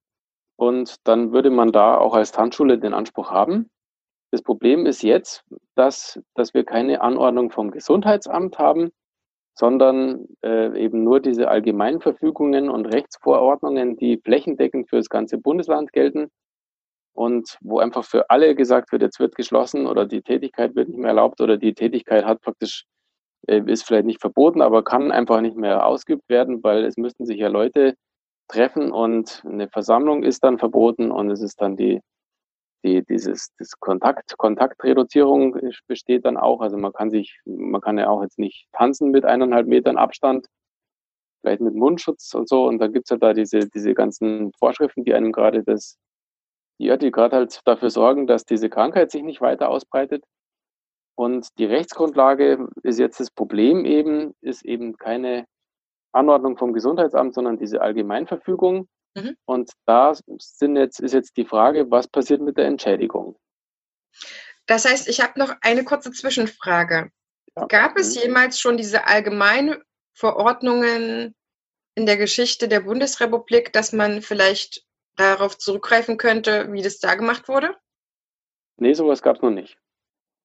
Und 0.57 0.97
dann 1.05 1.33
würde 1.33 1.51
man 1.51 1.73
da 1.73 1.99
auch 1.99 2.15
als 2.15 2.33
Tanzschule 2.33 2.79
den 2.79 2.95
Anspruch 2.95 3.31
haben. 3.31 3.71
Das 4.31 4.43
Problem 4.43 4.87
ist 4.87 5.03
jetzt, 5.03 5.45
dass, 5.75 6.21
dass 6.35 6.53
wir 6.55 6.65
keine 6.65 7.01
Anordnung 7.01 7.51
vom 7.51 7.71
Gesundheitsamt 7.71 8.59
haben, 8.59 8.91
sondern 9.55 10.27
äh, 10.45 10.79
eben 10.79 11.03
nur 11.03 11.21
diese 11.21 11.49
Allgemeinverfügungen 11.49 12.71
und 12.71 12.87
Rechtsvorordnungen, 12.87 13.97
die 13.97 14.19
flächendeckend 14.19 14.89
für 14.89 14.97
das 14.97 15.09
ganze 15.09 15.39
Bundesland 15.39 15.93
gelten 15.93 16.31
und 17.13 17.59
wo 17.61 17.81
einfach 17.81 18.05
für 18.05 18.31
alle 18.31 18.55
gesagt 18.55 18.93
wird, 18.93 19.03
jetzt 19.03 19.19
wird 19.19 19.35
geschlossen 19.35 19.87
oder 19.87 20.07
die 20.07 20.23
Tätigkeit 20.23 20.77
wird 20.77 20.89
nicht 20.89 20.99
mehr 20.99 21.09
erlaubt 21.09 21.41
oder 21.41 21.57
die 21.57 21.75
Tätigkeit 21.75 22.25
hat 22.25 22.41
praktisch 22.41 22.85
ist 23.47 23.87
vielleicht 23.87 24.07
nicht 24.07 24.21
verboten, 24.21 24.63
aber 24.63 24.85
kann 24.85 25.11
einfach 25.11 25.41
nicht 25.41 25.57
mehr 25.57 25.87
ausgeübt 25.87 26.29
werden, 26.29 26.63
weil 26.63 26.85
es 26.85 26.97
müssten 26.97 27.25
sich 27.27 27.39
ja 27.39 27.49
Leute 27.49 27.95
treffen 28.49 28.93
und 28.93 29.43
eine 29.47 29.69
Versammlung 29.69 30.23
ist 30.23 30.43
dann 30.43 30.59
verboten 30.59 31.11
und 31.11 31.31
es 31.31 31.43
ist 31.43 31.61
dann 31.61 31.77
die, 31.77 32.01
die, 32.85 33.05
dieses 33.05 33.51
das 33.59 33.79
Kontakt, 33.79 34.37
Kontaktreduzierung 34.39 35.57
besteht 35.87 36.25
dann 36.25 36.37
auch. 36.37 36.61
Also 36.61 36.77
man 36.77 36.93
kann 36.93 37.11
sich, 37.11 37.39
man 37.45 37.81
kann 37.81 37.99
ja 37.99 38.09
auch 38.09 38.23
jetzt 38.23 38.39
nicht 38.39 38.69
tanzen 38.73 39.11
mit 39.11 39.25
eineinhalb 39.25 39.67
Metern 39.67 39.99
Abstand, 39.99 40.47
vielleicht 41.43 41.61
mit 41.61 41.75
Mundschutz 41.75 42.35
und 42.35 42.49
so. 42.49 42.67
Und 42.67 42.79
dann 42.79 42.93
gibt's 42.93 43.11
ja 43.11 43.17
da 43.17 43.35
diese, 43.35 43.69
diese 43.69 43.95
ganzen 43.95 44.53
Vorschriften, 44.59 45.05
die 45.05 45.15
einem 45.15 45.33
gerade 45.33 45.63
das, 45.63 45.99
ja, 46.79 46.97
die 46.97 47.11
gerade 47.11 47.37
halt 47.37 47.61
dafür 47.65 47.91
sorgen, 47.91 48.27
dass 48.27 48.45
diese 48.45 48.71
Krankheit 48.71 49.11
sich 49.11 49.23
nicht 49.23 49.41
weiter 49.41 49.69
ausbreitet. 49.69 50.25
Und 51.19 51.49
die 51.59 51.65
Rechtsgrundlage 51.65 52.69
ist 52.85 53.01
jetzt 53.01 53.19
das 53.19 53.33
Problem 53.33 53.85
eben, 53.85 54.37
ist 54.41 54.65
eben 54.65 54.97
keine 54.97 55.49
Anordnung 56.13 56.57
vom 56.57 56.73
Gesundheitsamt, 56.73 57.35
sondern 57.35 57.59
diese 57.59 57.81
Allgemeinverfügung. 57.81 58.89
Mhm. 59.17 59.37
Und 59.45 59.73
da 59.85 60.15
sind 60.39 60.77
jetzt, 60.77 61.01
ist 61.01 61.15
jetzt 61.15 61.37
die 61.37 61.45
Frage, 61.45 61.91
was 61.91 62.07
passiert 62.07 62.41
mit 62.41 62.57
der 62.57 62.67
Entschädigung? 62.67 63.37
Das 64.67 64.85
heißt, 64.85 65.09
ich 65.09 65.21
habe 65.21 65.41
noch 65.41 65.53
eine 65.61 65.83
kurze 65.83 66.13
Zwischenfrage. 66.13 67.11
Ja. 67.57 67.67
Gab 67.67 67.99
es 67.99 68.15
mhm. 68.15 68.23
jemals 68.23 68.61
schon 68.61 68.77
diese 68.77 69.09
allgemeinen 69.09 69.83
Verordnungen 70.15 71.35
in 71.97 72.07
der 72.07 72.17
Geschichte 72.17 72.69
der 72.69 72.83
Bundesrepublik, 72.83 73.73
dass 73.73 73.93
man 73.93 74.23
vielleicht 74.23 74.87
darauf 75.17 75.59
zurückgreifen 75.59 76.17
könnte, 76.17 76.73
wie 76.73 76.83
das 76.83 77.01
da 77.01 77.17
gemacht 77.17 77.49
wurde? 77.49 77.77
Nee, 78.77 78.93
sowas 78.93 79.21
gab 79.21 79.35
es 79.35 79.43
noch 79.43 79.51
nicht. 79.51 79.81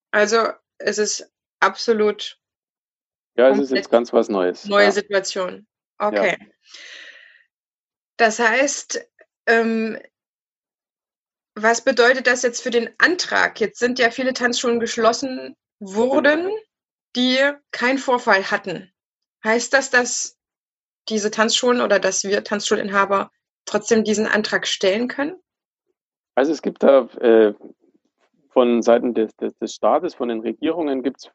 Also 0.10 0.48
es 0.84 0.98
ist 0.98 1.32
absolut. 1.60 2.38
Ja, 3.36 3.50
es 3.50 3.60
ist 3.60 3.72
jetzt 3.72 3.90
ganz 3.90 4.13
was 4.13 4.30
Neues. 4.30 4.66
Neue 4.66 4.86
ja. 4.86 4.92
Situation. 4.92 5.68
Okay. 5.98 6.38
Ja. 6.40 6.48
Das 8.18 8.40
heißt, 8.40 9.04
ähm, 9.48 9.98
was 11.56 11.84
bedeutet 11.84 12.28
das 12.28 12.44
jetzt 12.44 12.62
für 12.62 12.70
den 12.70 12.90
Antrag? 12.98 13.60
Jetzt 13.60 13.80
sind 13.80 14.00
ja 14.00 14.12
viele 14.12 14.34
Tanzschulen 14.34 14.80
geschlossen 14.80 15.56
worden, 15.80 16.52
die 17.16 17.40
keinen 17.72 17.98
Vorfall 17.98 18.52
hatten. 18.52 18.92
Heißt 19.44 19.74
das, 19.74 19.90
dass 19.90 20.38
diese 21.10 21.32
Tanzschulen 21.32 21.82
oder 21.82 22.00
dass 22.00 22.24
wir 22.24 22.44
Tanzschulinhaber 22.44 23.32
trotzdem 23.66 24.04
diesen 24.04 24.28
Antrag 24.28 24.68
stellen 24.68 25.08
können? 25.08 25.36
Also 26.36 26.52
es 26.52 26.62
gibt 26.62 26.82
da 26.82 27.06
äh, 27.20 27.54
von 28.53 28.81
Seiten 28.81 29.13
des, 29.13 29.36
des, 29.36 29.57
des 29.57 29.74
Staates, 29.74 30.15
von 30.15 30.29
den 30.29 30.41
Regierungen 30.41 31.03
gibt 31.03 31.17
es, 31.17 31.31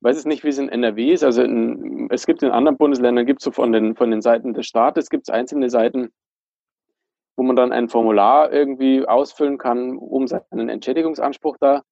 weiß 0.00 0.16
es 0.16 0.26
nicht, 0.26 0.44
wie 0.44 0.48
es 0.48 0.58
in 0.58 0.68
NRW 0.68 1.12
ist, 1.12 1.24
also 1.24 1.42
in, 1.42 2.08
es 2.10 2.26
gibt 2.26 2.42
in 2.42 2.50
anderen 2.50 2.76
Bundesländern, 2.76 3.26
gibt 3.26 3.40
es 3.40 3.44
so 3.44 3.50
von 3.50 3.72
den, 3.72 3.96
von 3.96 4.10
den 4.10 4.22
Seiten 4.22 4.54
des 4.54 4.66
Staates, 4.66 5.10
gibt 5.10 5.28
es 5.28 5.34
einzelne 5.34 5.70
Seiten, 5.70 6.10
wo 7.36 7.42
man 7.42 7.56
dann 7.56 7.72
ein 7.72 7.88
Formular 7.88 8.52
irgendwie 8.52 9.06
ausfüllen 9.06 9.58
kann, 9.58 9.96
um 9.96 10.26
seinen 10.26 10.68
Entschädigungsanspruch 10.68 11.56
da 11.58 11.82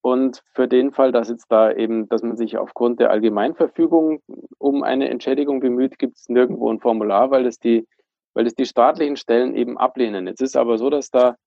Und 0.01 0.43
für 0.53 0.67
den 0.67 0.91
Fall, 0.91 1.13
dass 1.13 1.29
jetzt 1.29 1.45
da 1.49 1.71
eben, 1.71 2.09
dass 2.09 2.23
man 2.23 2.35
sich 2.35 2.57
aufgrund 2.57 2.99
der 2.99 3.09
Allgemeinverfügung 3.09 4.21
um 4.57 4.83
eine 4.83 5.09
Entschädigung 5.09 5.61
bemüht, 5.61 5.97
gibt 5.97 6.17
es 6.17 6.27
nirgendwo 6.27 6.69
ein 6.69 6.81
Formular, 6.81 7.31
weil 7.31 7.45
das 7.45 7.57
die, 7.57 7.87
weil 8.33 8.43
das 8.43 8.53
die 8.53 8.65
staatlichen 8.65 9.15
Stellen 9.15 9.55
eben 9.55 9.77
ablehnen. 9.77 10.27
Jetzt 10.27 10.41
ist 10.41 10.57
aber 10.57 10.77
so, 10.77 10.89
dass 10.89 11.09
da 11.09 11.37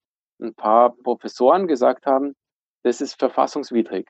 ein 0.41 0.55
paar 0.55 0.95
Professoren 1.03 1.67
gesagt 1.67 2.07
haben, 2.07 2.33
das 2.81 2.99
ist 2.99 3.19
verfassungswidrig. 3.19 4.09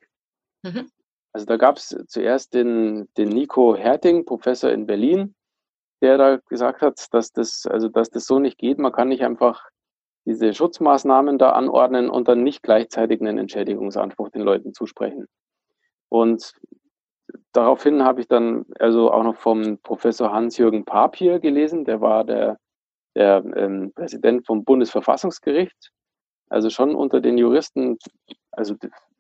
Mhm. 0.64 0.90
Also 1.38 1.46
da 1.46 1.58
gab 1.58 1.78
es 1.78 1.96
zuerst 2.08 2.56
den, 2.56 3.10
den 3.16 3.30
Nico 3.30 3.76
Herting, 3.76 4.26
Professor 4.26 4.72
in 4.72 4.88
Berlin, 4.88 5.36
der 6.02 6.18
da 6.18 6.38
gesagt 6.50 6.82
hat, 6.82 7.14
dass 7.14 7.32
das, 7.32 7.68
also 7.68 7.90
dass 7.90 8.10
das 8.10 8.26
so 8.26 8.40
nicht 8.40 8.58
geht. 8.58 8.80
Man 8.80 8.92
kann 8.92 9.10
nicht 9.10 9.24
einfach 9.24 9.70
diese 10.26 10.52
Schutzmaßnahmen 10.52 11.38
da 11.38 11.52
anordnen 11.52 12.10
und 12.10 12.28
dann 12.28 12.42
nicht 12.42 12.64
gleichzeitig 12.64 13.22
einen 13.22 13.38
Entschädigungsanspruch 13.38 14.32
den 14.32 14.42
Leuten 14.42 14.74
zusprechen. 14.74 15.28
Und 16.10 16.54
daraufhin 17.52 18.04
habe 18.04 18.22
ich 18.22 18.28
dann 18.28 18.66
also 18.80 19.12
auch 19.12 19.22
noch 19.22 19.36
vom 19.36 19.78
Professor 19.84 20.34
Hans-Jürgen 20.34 20.86
Papier 20.86 21.38
gelesen, 21.38 21.86
der 21.86 22.02
war 22.02 22.24
der, 22.24 22.58
der 23.14 23.44
ähm, 23.56 23.92
Präsident 23.94 24.48
vom 24.48 24.64
Bundesverfassungsgericht, 24.64 25.92
also 26.50 26.72
schon 26.72 26.96
unter 26.96 27.22
den 27.22 27.38
Juristen, 27.38 28.00
also 28.50 28.74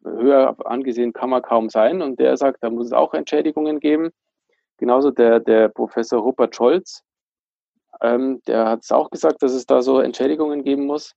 höher 0.03 0.55
angesehen 0.65 1.13
kann 1.13 1.29
man 1.29 1.41
kaum 1.41 1.69
sein. 1.69 2.01
Und 2.01 2.19
der 2.19 2.37
sagt, 2.37 2.63
da 2.63 2.69
muss 2.69 2.87
es 2.87 2.93
auch 2.93 3.13
Entschädigungen 3.13 3.79
geben. 3.79 4.11
Genauso 4.77 5.11
der, 5.11 5.39
der 5.39 5.69
Professor 5.69 6.21
Rupert 6.21 6.55
Scholz, 6.55 7.03
ähm, 8.01 8.41
der 8.47 8.67
hat 8.69 8.83
es 8.83 8.91
auch 8.91 9.09
gesagt, 9.09 9.41
dass 9.41 9.53
es 9.53 9.65
da 9.65 9.81
so 9.81 9.99
Entschädigungen 9.99 10.63
geben 10.63 10.85
muss. 10.85 11.13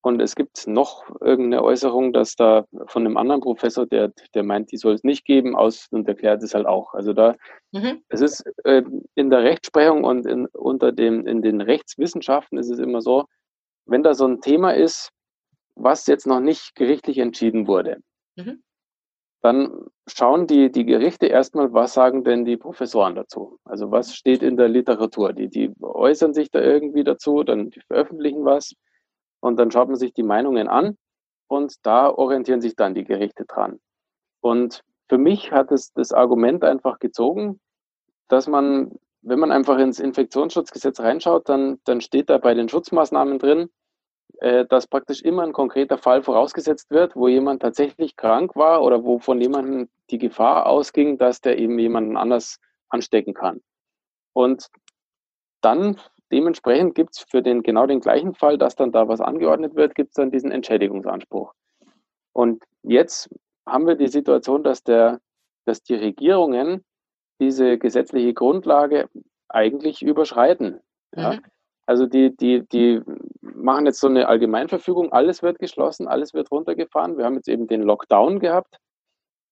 Und 0.00 0.20
es 0.20 0.36
gibt 0.36 0.66
noch 0.68 1.04
irgendeine 1.20 1.62
Äußerung, 1.62 2.12
dass 2.12 2.36
da 2.36 2.64
von 2.86 3.04
einem 3.04 3.16
anderen 3.16 3.40
Professor, 3.40 3.84
der, 3.84 4.12
der 4.34 4.44
meint, 4.44 4.70
die 4.70 4.76
soll 4.76 4.94
es 4.94 5.02
nicht 5.02 5.24
geben, 5.24 5.56
aus 5.56 5.88
und 5.90 6.06
erklärt 6.06 6.42
es 6.42 6.54
halt 6.54 6.66
auch. 6.66 6.94
Also 6.94 7.12
da, 7.12 7.34
mhm. 7.72 8.02
es 8.08 8.20
ist 8.20 8.44
äh, 8.64 8.82
in 9.16 9.30
der 9.30 9.42
Rechtsprechung 9.42 10.04
und 10.04 10.24
in, 10.24 10.46
unter 10.46 10.92
dem, 10.92 11.26
in 11.26 11.42
den 11.42 11.60
Rechtswissenschaften 11.60 12.58
ist 12.58 12.70
es 12.70 12.78
immer 12.78 13.00
so, 13.00 13.24
wenn 13.86 14.02
da 14.02 14.14
so 14.14 14.26
ein 14.26 14.40
Thema 14.40 14.70
ist, 14.72 15.10
was 15.74 16.06
jetzt 16.06 16.26
noch 16.26 16.40
nicht 16.40 16.74
gerichtlich 16.74 17.18
entschieden 17.18 17.66
wurde, 17.66 17.98
Mhm. 18.38 18.62
Dann 19.42 19.86
schauen 20.06 20.46
die, 20.46 20.70
die 20.72 20.84
Gerichte 20.84 21.26
erstmal, 21.26 21.72
was 21.72 21.94
sagen 21.94 22.24
denn 22.24 22.44
die 22.44 22.56
Professoren 22.56 23.14
dazu? 23.14 23.58
Also 23.64 23.90
was 23.90 24.14
steht 24.14 24.42
in 24.42 24.56
der 24.56 24.68
Literatur? 24.68 25.32
Die, 25.32 25.48
die 25.48 25.72
äußern 25.80 26.34
sich 26.34 26.50
da 26.50 26.60
irgendwie 26.60 27.04
dazu, 27.04 27.44
dann 27.44 27.70
die 27.70 27.80
veröffentlichen 27.86 28.44
was 28.44 28.74
und 29.40 29.58
dann 29.58 29.70
schaut 29.70 29.88
man 29.88 29.96
sich 29.96 30.12
die 30.12 30.24
Meinungen 30.24 30.68
an 30.68 30.96
und 31.48 31.74
da 31.86 32.10
orientieren 32.10 32.60
sich 32.60 32.74
dann 32.74 32.94
die 32.94 33.04
Gerichte 33.04 33.44
dran. 33.44 33.78
Und 34.40 34.82
für 35.08 35.18
mich 35.18 35.52
hat 35.52 35.72
es 35.72 35.92
das 35.92 36.12
Argument 36.12 36.64
einfach 36.64 36.98
gezogen, 36.98 37.60
dass 38.28 38.48
man, 38.48 38.92
wenn 39.22 39.38
man 39.38 39.52
einfach 39.52 39.78
ins 39.78 40.00
Infektionsschutzgesetz 40.00 41.00
reinschaut, 41.00 41.48
dann, 41.48 41.80
dann 41.84 42.00
steht 42.00 42.28
da 42.28 42.38
bei 42.38 42.54
den 42.54 42.68
Schutzmaßnahmen 42.68 43.38
drin, 43.38 43.70
äh, 44.40 44.66
dass 44.66 44.86
praktisch 44.86 45.22
immer 45.22 45.42
ein 45.42 45.52
konkreter 45.52 45.98
Fall 45.98 46.22
vorausgesetzt 46.22 46.90
wird, 46.90 47.16
wo 47.16 47.28
jemand 47.28 47.62
tatsächlich 47.62 48.16
krank 48.16 48.54
war 48.56 48.82
oder 48.82 49.02
wo 49.04 49.18
von 49.18 49.40
jemandem 49.40 49.88
die 50.10 50.18
Gefahr 50.18 50.66
ausging, 50.66 51.18
dass 51.18 51.40
der 51.40 51.58
eben 51.58 51.78
jemanden 51.78 52.16
anders 52.16 52.58
anstecken 52.88 53.34
kann. 53.34 53.60
Und 54.32 54.68
dann 55.60 55.96
dementsprechend 56.30 56.94
gibt 56.94 57.16
es 57.16 57.26
für 57.28 57.42
den 57.42 57.62
genau 57.62 57.86
den 57.86 58.00
gleichen 58.00 58.34
Fall, 58.34 58.58
dass 58.58 58.76
dann 58.76 58.92
da 58.92 59.08
was 59.08 59.20
angeordnet 59.20 59.74
wird, 59.74 59.94
gibt 59.94 60.10
es 60.10 60.14
dann 60.14 60.30
diesen 60.30 60.52
Entschädigungsanspruch. 60.52 61.52
Und 62.32 62.62
jetzt 62.82 63.28
haben 63.66 63.86
wir 63.86 63.96
die 63.96 64.08
Situation, 64.08 64.62
dass, 64.62 64.82
der, 64.84 65.20
dass 65.64 65.82
die 65.82 65.94
Regierungen 65.94 66.84
diese 67.40 67.78
gesetzliche 67.78 68.34
Grundlage 68.34 69.08
eigentlich 69.48 70.02
überschreiten. 70.02 70.80
Ja? 71.14 71.34
Mhm. 71.34 71.40
Also 71.88 72.04
die, 72.04 72.36
die, 72.36 72.68
die 72.68 73.00
machen 73.40 73.86
jetzt 73.86 74.00
so 74.00 74.08
eine 74.08 74.28
Allgemeinverfügung, 74.28 75.10
alles 75.10 75.42
wird 75.42 75.58
geschlossen, 75.58 76.06
alles 76.06 76.34
wird 76.34 76.50
runtergefahren. 76.50 77.16
Wir 77.16 77.24
haben 77.24 77.36
jetzt 77.36 77.48
eben 77.48 77.66
den 77.66 77.80
Lockdown 77.80 78.40
gehabt 78.40 78.76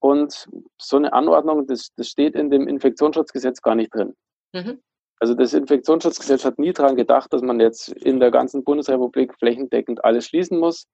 und 0.00 0.46
so 0.78 0.98
eine 0.98 1.14
Anordnung, 1.14 1.66
das, 1.66 1.94
das 1.96 2.08
steht 2.08 2.34
in 2.34 2.50
dem 2.50 2.68
Infektionsschutzgesetz 2.68 3.62
gar 3.62 3.74
nicht 3.74 3.94
drin. 3.94 4.14
Mhm. 4.52 4.82
Also 5.18 5.32
das 5.32 5.54
Infektionsschutzgesetz 5.54 6.44
hat 6.44 6.58
nie 6.58 6.74
daran 6.74 6.96
gedacht, 6.96 7.32
dass 7.32 7.40
man 7.40 7.58
jetzt 7.58 7.88
in 7.88 8.20
der 8.20 8.30
ganzen 8.30 8.64
Bundesrepublik 8.64 9.32
flächendeckend 9.38 10.04
alles 10.04 10.26
schließen 10.26 10.58
muss. 10.58 10.86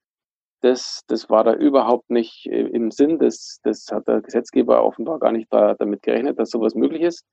Das, 0.61 1.03
das 1.09 1.29
war 1.29 1.43
da 1.43 1.55
überhaupt 1.55 2.09
nicht 2.09 2.47
äh, 2.47 2.69
im 2.69 2.93
Sinn. 2.93 3.19
Das, 3.19 3.59
das 3.65 3.89
hat 3.91 4.07
der 4.07 4.21
Gesetzgeber 4.21 4.85
offenbar 4.85 5.19
gar 5.19 5.33
nicht 5.33 5.53
da, 5.53 5.75
damit 5.75 6.03
gerechnet, 6.03 6.39
dass 6.39 6.51
sowas 6.51 6.77
möglich 6.77 7.03
ist. 7.03 7.25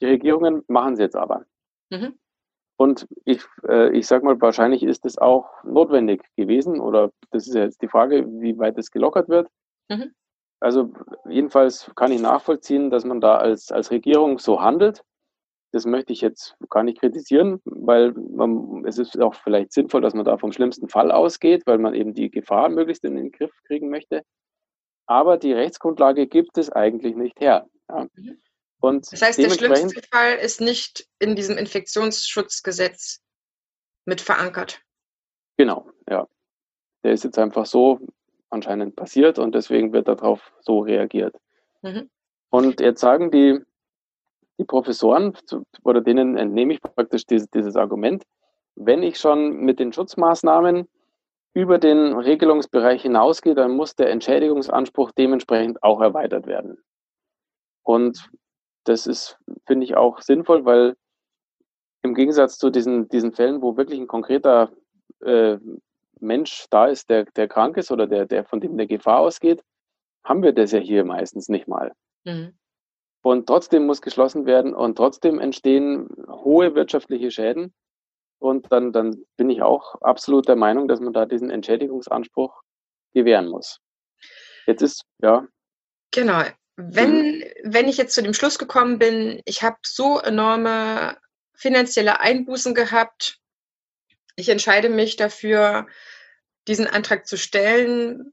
Die 0.00 0.06
Regierungen 0.06 0.64
machen 0.66 0.94
es 0.94 0.98
jetzt 0.98 1.14
aber. 1.14 1.44
Mhm. 1.90 2.18
Und 2.78 3.08
ich, 3.24 3.42
äh, 3.66 3.90
ich 3.90 4.06
sage 4.06 4.24
mal, 4.24 4.40
wahrscheinlich 4.40 4.84
ist 4.84 5.04
es 5.04 5.18
auch 5.18 5.50
notwendig 5.64 6.22
gewesen 6.36 6.78
oder 6.78 7.10
das 7.32 7.48
ist 7.48 7.54
ja 7.54 7.64
jetzt 7.64 7.82
die 7.82 7.88
Frage, 7.88 8.24
wie 8.40 8.56
weit 8.56 8.78
es 8.78 8.92
gelockert 8.92 9.28
wird. 9.28 9.48
Mhm. 9.88 10.14
Also 10.60 10.92
jedenfalls 11.28 11.90
kann 11.96 12.12
ich 12.12 12.20
nachvollziehen, 12.20 12.90
dass 12.90 13.04
man 13.04 13.20
da 13.20 13.36
als, 13.36 13.72
als 13.72 13.90
Regierung 13.90 14.38
so 14.38 14.60
handelt. 14.60 15.02
Das 15.72 15.86
möchte 15.86 16.12
ich 16.12 16.20
jetzt 16.20 16.56
gar 16.70 16.84
nicht 16.84 17.00
kritisieren, 17.00 17.60
weil 17.64 18.12
man, 18.12 18.84
es 18.86 18.98
ist 18.98 19.20
auch 19.20 19.34
vielleicht 19.34 19.72
sinnvoll, 19.72 20.00
dass 20.00 20.14
man 20.14 20.24
da 20.24 20.38
vom 20.38 20.52
schlimmsten 20.52 20.88
Fall 20.88 21.10
ausgeht, 21.10 21.64
weil 21.66 21.78
man 21.78 21.94
eben 21.94 22.14
die 22.14 22.30
Gefahr 22.30 22.68
möglichst 22.68 23.04
in 23.04 23.16
den 23.16 23.32
Griff 23.32 23.52
kriegen 23.66 23.90
möchte. 23.90 24.22
Aber 25.06 25.36
die 25.36 25.52
Rechtsgrundlage 25.52 26.28
gibt 26.28 26.58
es 26.58 26.70
eigentlich 26.70 27.16
nicht 27.16 27.40
her. 27.40 27.66
Ja. 27.90 28.06
Mhm. 28.14 28.38
Und 28.80 29.10
das 29.12 29.22
heißt, 29.22 29.38
der 29.38 29.50
schlimmste 29.50 30.02
Fall 30.10 30.36
ist 30.36 30.60
nicht 30.60 31.08
in 31.18 31.34
diesem 31.34 31.58
Infektionsschutzgesetz 31.58 33.20
mit 34.04 34.20
verankert. 34.20 34.80
Genau, 35.56 35.90
ja. 36.08 36.26
Der 37.02 37.12
ist 37.12 37.24
jetzt 37.24 37.38
einfach 37.38 37.66
so 37.66 38.00
anscheinend 38.50 38.96
passiert 38.96 39.38
und 39.38 39.54
deswegen 39.54 39.92
wird 39.92 40.08
darauf 40.08 40.52
so 40.60 40.80
reagiert. 40.80 41.34
Mhm. 41.82 42.08
Und 42.50 42.80
jetzt 42.80 43.00
sagen 43.00 43.30
die, 43.30 43.60
die 44.58 44.64
Professoren, 44.64 45.36
oder 45.84 46.00
denen 46.00 46.36
entnehme 46.36 46.72
ich 46.72 46.80
praktisch 46.80 47.26
dieses, 47.26 47.50
dieses 47.50 47.76
Argument, 47.76 48.24
wenn 48.74 49.02
ich 49.02 49.18
schon 49.18 49.60
mit 49.60 49.78
den 49.78 49.92
Schutzmaßnahmen 49.92 50.88
über 51.54 51.78
den 51.78 52.14
Regelungsbereich 52.14 53.02
hinausgehe, 53.02 53.54
dann 53.54 53.72
muss 53.72 53.96
der 53.96 54.10
Entschädigungsanspruch 54.10 55.10
dementsprechend 55.12 55.82
auch 55.82 56.00
erweitert 56.00 56.46
werden. 56.46 56.78
Und 57.82 58.30
das 58.88 59.06
ist, 59.06 59.38
finde 59.66 59.84
ich, 59.84 59.96
auch 59.96 60.20
sinnvoll, 60.20 60.64
weil 60.64 60.96
im 62.02 62.14
Gegensatz 62.14 62.58
zu 62.58 62.70
diesen, 62.70 63.08
diesen 63.08 63.32
Fällen, 63.32 63.60
wo 63.60 63.76
wirklich 63.76 64.00
ein 64.00 64.06
konkreter 64.06 64.72
äh, 65.20 65.58
Mensch 66.20 66.66
da 66.70 66.86
ist, 66.86 67.10
der, 67.10 67.24
der 67.24 67.48
krank 67.48 67.76
ist 67.76 67.90
oder 67.90 68.06
der, 68.06 68.26
der 68.26 68.44
von 68.44 68.60
dem 68.60 68.72
eine 68.72 68.86
Gefahr 68.86 69.20
ausgeht, 69.20 69.62
haben 70.24 70.42
wir 70.42 70.52
das 70.52 70.72
ja 70.72 70.78
hier 70.78 71.04
meistens 71.04 71.48
nicht 71.48 71.68
mal. 71.68 71.92
Mhm. 72.24 72.58
Und 73.22 73.46
trotzdem 73.46 73.86
muss 73.86 74.00
geschlossen 74.00 74.46
werden 74.46 74.74
und 74.74 74.96
trotzdem 74.96 75.38
entstehen 75.38 76.08
hohe 76.28 76.74
wirtschaftliche 76.74 77.30
Schäden. 77.30 77.74
Und 78.40 78.70
dann, 78.70 78.92
dann 78.92 79.24
bin 79.36 79.50
ich 79.50 79.62
auch 79.62 80.00
absolut 80.00 80.46
der 80.46 80.56
Meinung, 80.56 80.86
dass 80.86 81.00
man 81.00 81.12
da 81.12 81.26
diesen 81.26 81.50
Entschädigungsanspruch 81.50 82.62
gewähren 83.12 83.48
muss. 83.48 83.80
Jetzt 84.66 84.82
ist, 84.82 85.04
ja. 85.20 85.46
Genau. 86.12 86.42
Wenn, 86.80 87.38
mhm. 87.38 87.44
wenn 87.64 87.88
ich 87.88 87.96
jetzt 87.96 88.14
zu 88.14 88.22
dem 88.22 88.34
Schluss 88.34 88.56
gekommen 88.56 89.00
bin, 89.00 89.42
ich 89.44 89.64
habe 89.64 89.78
so 89.82 90.20
enorme 90.20 91.18
finanzielle 91.54 92.20
Einbußen 92.20 92.72
gehabt, 92.72 93.40
ich 94.36 94.48
entscheide 94.48 94.88
mich 94.88 95.16
dafür, 95.16 95.88
diesen 96.68 96.86
Antrag 96.86 97.26
zu 97.26 97.36
stellen. 97.36 98.32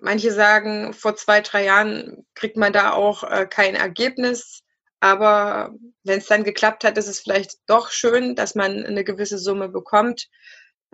Manche 0.00 0.32
sagen, 0.32 0.94
vor 0.94 1.14
zwei, 1.14 1.42
drei 1.42 1.64
Jahren 1.66 2.26
kriegt 2.34 2.56
man 2.56 2.72
da 2.72 2.92
auch 2.92 3.22
äh, 3.22 3.46
kein 3.46 3.76
Ergebnis. 3.76 4.64
Aber 4.98 5.72
wenn 6.02 6.18
es 6.18 6.26
dann 6.26 6.42
geklappt 6.42 6.82
hat, 6.82 6.98
ist 6.98 7.06
es 7.06 7.20
vielleicht 7.20 7.58
doch 7.66 7.92
schön, 7.92 8.34
dass 8.34 8.56
man 8.56 8.84
eine 8.84 9.04
gewisse 9.04 9.38
Summe 9.38 9.68
bekommt. 9.68 10.28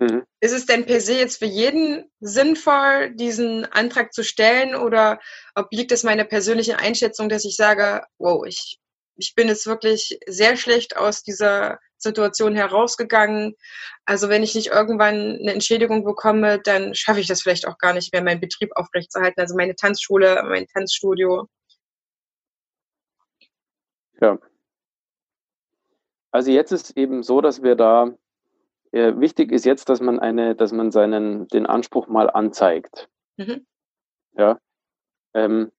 Mhm. 0.01 0.23
Ist 0.39 0.53
es 0.53 0.65
denn 0.65 0.87
per 0.87 0.99
se 0.99 1.13
jetzt 1.13 1.37
für 1.37 1.45
jeden 1.45 2.11
sinnvoll, 2.19 3.13
diesen 3.13 3.65
Antrag 3.65 4.13
zu 4.13 4.23
stellen 4.23 4.73
oder 4.73 5.19
obliegt 5.53 5.91
es 5.91 6.01
meiner 6.01 6.23
persönlichen 6.23 6.73
Einschätzung, 6.75 7.29
dass 7.29 7.45
ich 7.45 7.55
sage, 7.55 8.03
wow, 8.17 8.43
ich, 8.47 8.79
ich 9.17 9.35
bin 9.35 9.47
jetzt 9.47 9.67
wirklich 9.67 10.17
sehr 10.25 10.57
schlecht 10.57 10.97
aus 10.97 11.21
dieser 11.21 11.77
Situation 11.97 12.55
herausgegangen. 12.55 13.53
Also 14.05 14.27
wenn 14.27 14.41
ich 14.41 14.55
nicht 14.55 14.69
irgendwann 14.69 15.37
eine 15.39 15.53
Entschädigung 15.53 16.03
bekomme, 16.03 16.59
dann 16.59 16.95
schaffe 16.95 17.19
ich 17.19 17.27
das 17.27 17.43
vielleicht 17.43 17.67
auch 17.67 17.77
gar 17.77 17.93
nicht 17.93 18.11
mehr, 18.11 18.23
meinen 18.23 18.41
Betrieb 18.41 18.71
aufrechtzuerhalten. 18.75 19.39
Also 19.39 19.55
meine 19.55 19.75
Tanzschule, 19.75 20.41
mein 20.49 20.65
Tanzstudio. 20.65 21.47
Ja. 24.19 24.39
Also 26.31 26.49
jetzt 26.49 26.71
ist 26.71 26.97
eben 26.97 27.21
so, 27.21 27.39
dass 27.39 27.61
wir 27.61 27.75
da 27.75 28.17
äh, 28.91 29.19
wichtig 29.19 29.51
ist 29.51 29.65
jetzt, 29.65 29.89
dass 29.89 30.01
man 30.01 30.19
eine, 30.19 30.55
dass 30.55 30.71
man 30.71 30.91
seinen 30.91 31.47
den 31.47 31.65
Anspruch 31.65 32.07
mal 32.07 32.29
anzeigt. 32.29 33.09
Mhm. 33.37 33.65
Ja. 34.33 34.59
Ähm, 35.33 35.71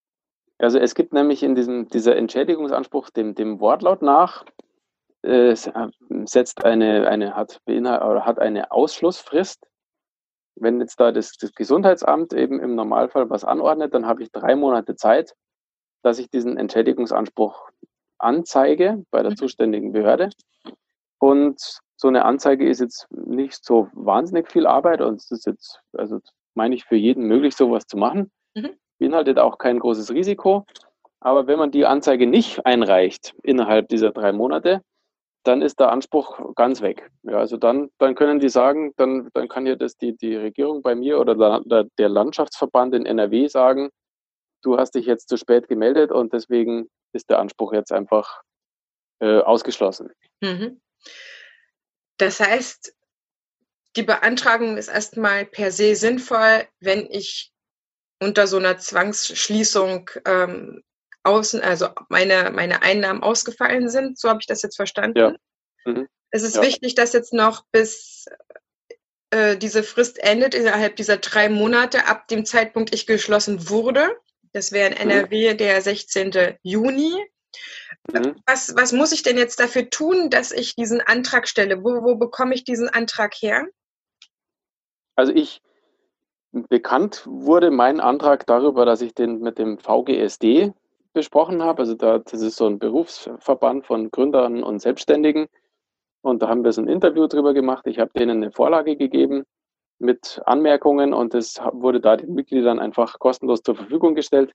also 0.58 0.78
es 0.78 0.94
gibt 0.94 1.12
nämlich 1.12 1.42
in 1.42 1.54
diesem 1.54 1.88
dieser 1.88 2.16
Entschädigungsanspruch 2.16 3.10
dem, 3.10 3.34
dem 3.34 3.60
Wortlaut 3.60 4.02
nach 4.02 4.44
äh, 5.22 5.54
setzt 6.24 6.64
eine, 6.64 7.08
eine 7.08 7.34
hat, 7.34 7.60
oder 7.66 8.26
hat 8.26 8.38
eine 8.38 8.70
Ausschlussfrist. 8.72 9.66
Wenn 10.54 10.80
jetzt 10.80 11.00
da 11.00 11.12
das, 11.12 11.32
das 11.32 11.54
Gesundheitsamt 11.54 12.32
eben 12.32 12.60
im 12.60 12.74
Normalfall 12.74 13.30
was 13.30 13.44
anordnet, 13.44 13.94
dann 13.94 14.06
habe 14.06 14.22
ich 14.22 14.30
drei 14.30 14.54
Monate 14.54 14.96
Zeit, 14.96 15.34
dass 16.02 16.18
ich 16.18 16.28
diesen 16.28 16.56
Entschädigungsanspruch 16.56 17.70
anzeige 18.18 19.04
bei 19.10 19.22
der 19.22 19.32
mhm. 19.32 19.36
zuständigen 19.36 19.92
Behörde. 19.92 20.30
Und 21.18 21.80
so 22.02 22.08
eine 22.08 22.24
Anzeige 22.24 22.68
ist 22.68 22.80
jetzt 22.80 23.06
nicht 23.12 23.64
so 23.64 23.88
wahnsinnig 23.92 24.50
viel 24.50 24.66
Arbeit 24.66 25.00
und 25.00 25.20
es 25.20 25.30
ist 25.30 25.46
jetzt, 25.46 25.80
also 25.92 26.18
meine 26.54 26.74
ich, 26.74 26.84
für 26.84 26.96
jeden 26.96 27.26
möglich, 27.26 27.54
sowas 27.54 27.86
zu 27.86 27.96
machen. 27.96 28.32
Mhm. 28.56 28.70
Beinhaltet 28.98 29.38
auch 29.38 29.56
kein 29.56 29.78
großes 29.78 30.10
Risiko. 30.10 30.66
Aber 31.20 31.46
wenn 31.46 31.60
man 31.60 31.70
die 31.70 31.86
Anzeige 31.86 32.26
nicht 32.26 32.66
einreicht 32.66 33.36
innerhalb 33.44 33.88
dieser 33.88 34.10
drei 34.10 34.32
Monate, 34.32 34.82
dann 35.44 35.62
ist 35.62 35.78
der 35.78 35.92
Anspruch 35.92 36.54
ganz 36.56 36.82
weg. 36.82 37.08
Ja, 37.22 37.38
also 37.38 37.56
dann, 37.56 37.90
dann 37.98 38.16
können 38.16 38.40
die 38.40 38.48
sagen, 38.48 38.92
dann, 38.96 39.28
dann 39.32 39.46
kann 39.46 39.66
ja 39.66 39.76
das 39.76 39.96
die, 39.96 40.16
die 40.16 40.34
Regierung 40.34 40.82
bei 40.82 40.96
mir 40.96 41.20
oder 41.20 41.62
der 41.98 42.08
Landschaftsverband 42.08 42.96
in 42.96 43.06
NRW 43.06 43.46
sagen, 43.46 43.90
du 44.62 44.76
hast 44.76 44.96
dich 44.96 45.06
jetzt 45.06 45.28
zu 45.28 45.36
spät 45.36 45.68
gemeldet 45.68 46.10
und 46.10 46.32
deswegen 46.32 46.88
ist 47.12 47.30
der 47.30 47.38
Anspruch 47.38 47.72
jetzt 47.72 47.92
einfach 47.92 48.42
äh, 49.20 49.38
ausgeschlossen. 49.38 50.10
Mhm. 50.40 50.80
Das 52.22 52.38
heißt, 52.38 52.94
die 53.96 54.04
Beantragung 54.04 54.76
ist 54.76 54.86
erstmal 54.86 55.44
per 55.44 55.72
se 55.72 55.96
sinnvoll, 55.96 56.68
wenn 56.78 57.08
ich 57.10 57.52
unter 58.20 58.46
so 58.46 58.58
einer 58.58 58.78
Zwangsschließung 58.78 60.08
ähm, 60.24 60.84
außen, 61.24 61.60
also 61.62 61.88
meine, 62.08 62.52
meine 62.52 62.82
Einnahmen 62.82 63.24
ausgefallen 63.24 63.88
sind. 63.88 64.20
So 64.20 64.28
habe 64.28 64.38
ich 64.40 64.46
das 64.46 64.62
jetzt 64.62 64.76
verstanden. 64.76 65.18
Ja. 65.18 65.34
Mhm. 65.84 66.06
Es 66.30 66.44
ist 66.44 66.54
ja. 66.54 66.62
wichtig, 66.62 66.94
dass 66.94 67.12
jetzt 67.12 67.32
noch 67.32 67.64
bis 67.72 68.26
äh, 69.30 69.56
diese 69.56 69.82
Frist 69.82 70.20
endet, 70.20 70.54
innerhalb 70.54 70.94
dieser 70.94 71.16
drei 71.16 71.48
Monate, 71.48 72.06
ab 72.06 72.28
dem 72.28 72.44
Zeitpunkt 72.44 72.94
ich 72.94 73.08
geschlossen 73.08 73.68
wurde. 73.68 74.16
Das 74.52 74.70
wäre 74.70 74.90
in 74.90 74.96
NRW 74.96 75.54
mhm. 75.54 75.58
der 75.58 75.82
16. 75.82 76.56
Juni. 76.62 77.20
Mhm. 78.10 78.36
Was, 78.46 78.74
was 78.76 78.92
muss 78.92 79.12
ich 79.12 79.22
denn 79.22 79.38
jetzt 79.38 79.60
dafür 79.60 79.88
tun, 79.88 80.30
dass 80.30 80.50
ich 80.52 80.74
diesen 80.74 81.00
Antrag 81.00 81.46
stelle? 81.46 81.84
Wo, 81.84 82.02
wo 82.02 82.16
bekomme 82.16 82.54
ich 82.54 82.64
diesen 82.64 82.88
Antrag 82.88 83.34
her? 83.34 83.66
Also 85.14 85.32
ich, 85.32 85.62
bekannt 86.52 87.22
wurde 87.26 87.70
mein 87.70 88.00
Antrag 88.00 88.46
darüber, 88.46 88.84
dass 88.84 89.02
ich 89.02 89.14
den 89.14 89.40
mit 89.40 89.58
dem 89.58 89.78
VGSD 89.78 90.72
besprochen 91.12 91.62
habe. 91.62 91.82
Also 91.82 91.94
da, 91.94 92.18
das 92.18 92.40
ist 92.42 92.56
so 92.56 92.66
ein 92.66 92.78
Berufsverband 92.78 93.86
von 93.86 94.10
Gründern 94.10 94.62
und 94.62 94.80
Selbstständigen. 94.80 95.46
Und 96.22 96.42
da 96.42 96.48
haben 96.48 96.64
wir 96.64 96.72
so 96.72 96.80
ein 96.80 96.88
Interview 96.88 97.26
drüber 97.26 97.52
gemacht. 97.54 97.86
Ich 97.86 97.98
habe 97.98 98.12
denen 98.16 98.42
eine 98.42 98.52
Vorlage 98.52 98.96
gegeben 98.96 99.44
mit 99.98 100.40
Anmerkungen 100.46 101.14
und 101.14 101.34
das 101.34 101.60
wurde 101.72 102.00
da 102.00 102.16
den 102.16 102.34
Mitgliedern 102.34 102.78
einfach 102.78 103.18
kostenlos 103.18 103.62
zur 103.62 103.76
Verfügung 103.76 104.14
gestellt. 104.14 104.52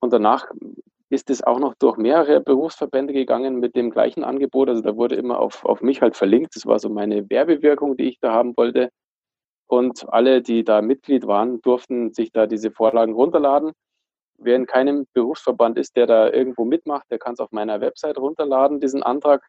Und 0.00 0.12
danach 0.12 0.50
ist 1.08 1.30
es 1.30 1.42
auch 1.42 1.58
noch 1.58 1.74
durch 1.74 1.96
mehrere 1.96 2.40
Berufsverbände 2.40 3.12
gegangen 3.12 3.60
mit 3.60 3.76
dem 3.76 3.90
gleichen 3.90 4.24
Angebot. 4.24 4.68
Also 4.68 4.82
da 4.82 4.96
wurde 4.96 5.14
immer 5.14 5.38
auf, 5.38 5.64
auf 5.64 5.80
mich 5.80 6.02
halt 6.02 6.16
verlinkt. 6.16 6.56
Das 6.56 6.66
war 6.66 6.78
so 6.78 6.88
meine 6.88 7.30
Werbewirkung, 7.30 7.96
die 7.96 8.08
ich 8.08 8.18
da 8.20 8.32
haben 8.32 8.56
wollte. 8.56 8.90
Und 9.68 10.08
alle, 10.12 10.42
die 10.42 10.64
da 10.64 10.82
Mitglied 10.82 11.26
waren, 11.26 11.60
durften 11.62 12.12
sich 12.12 12.32
da 12.32 12.46
diese 12.46 12.70
Vorlagen 12.70 13.14
runterladen. 13.14 13.72
Wer 14.38 14.56
in 14.56 14.66
keinem 14.66 15.06
Berufsverband 15.12 15.78
ist, 15.78 15.96
der 15.96 16.06
da 16.06 16.30
irgendwo 16.30 16.64
mitmacht, 16.64 17.06
der 17.10 17.18
kann 17.18 17.34
es 17.34 17.40
auf 17.40 17.52
meiner 17.52 17.80
Website 17.80 18.18
runterladen, 18.18 18.80
diesen 18.80 19.02
Antrag. 19.02 19.46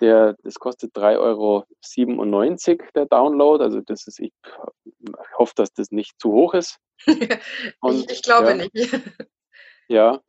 Der, 0.00 0.36
das 0.44 0.56
kostet 0.56 0.94
3,97 0.94 1.18
Euro 1.18 2.86
der 2.94 3.06
Download. 3.06 3.62
Also 3.62 3.80
das 3.80 4.06
ist, 4.06 4.20
ich 4.20 4.32
hoffe, 5.36 5.54
dass 5.56 5.72
das 5.72 5.90
nicht 5.90 6.20
zu 6.20 6.32
hoch 6.32 6.54
ist. 6.54 6.78
Und, 7.80 8.04
ich, 8.04 8.10
ich, 8.10 8.22
glaube 8.22 8.50
ja, 8.50 8.54
nicht. 8.54 8.72
Ja, 9.90 10.20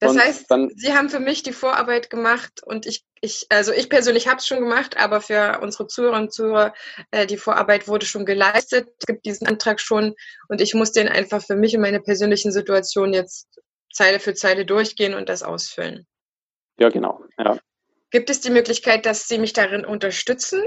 das 0.00 0.12
und 0.12 0.20
heißt, 0.20 0.50
dann, 0.50 0.70
Sie 0.76 0.94
haben 0.94 1.10
für 1.10 1.20
mich 1.20 1.42
die 1.42 1.52
Vorarbeit 1.52 2.08
gemacht 2.08 2.62
und 2.64 2.86
ich, 2.86 3.04
ich 3.20 3.46
also 3.50 3.70
ich 3.70 3.90
persönlich 3.90 4.28
habe 4.28 4.38
es 4.38 4.46
schon 4.46 4.60
gemacht, 4.60 4.96
aber 4.96 5.20
für 5.20 5.60
unsere 5.60 5.88
Zuhörer 5.88 6.16
und 6.16 6.32
Zuhörer, 6.32 6.72
äh, 7.10 7.26
die 7.26 7.36
Vorarbeit 7.36 7.86
wurde 7.86 8.06
schon 8.06 8.24
geleistet. 8.24 8.88
Es 8.98 9.06
gibt 9.06 9.26
diesen 9.26 9.46
Antrag 9.46 9.78
schon 9.78 10.14
und 10.48 10.62
ich 10.62 10.72
muss 10.72 10.92
den 10.92 11.06
einfach 11.06 11.42
für 11.42 11.54
mich 11.54 11.74
in 11.74 11.82
meiner 11.82 12.00
persönlichen 12.00 12.50
Situation 12.50 13.12
jetzt 13.12 13.46
Zeile 13.92 14.20
für 14.20 14.32
Zeile 14.32 14.64
durchgehen 14.64 15.12
und 15.12 15.28
das 15.28 15.42
ausfüllen. 15.42 16.06
Ja, 16.78 16.88
genau. 16.88 17.22
Ja. 17.38 17.58
Gibt 18.10 18.30
es 18.30 18.40
die 18.40 18.50
Möglichkeit, 18.50 19.04
dass 19.04 19.28
Sie 19.28 19.38
mich 19.38 19.52
darin 19.52 19.84
unterstützen? 19.84 20.62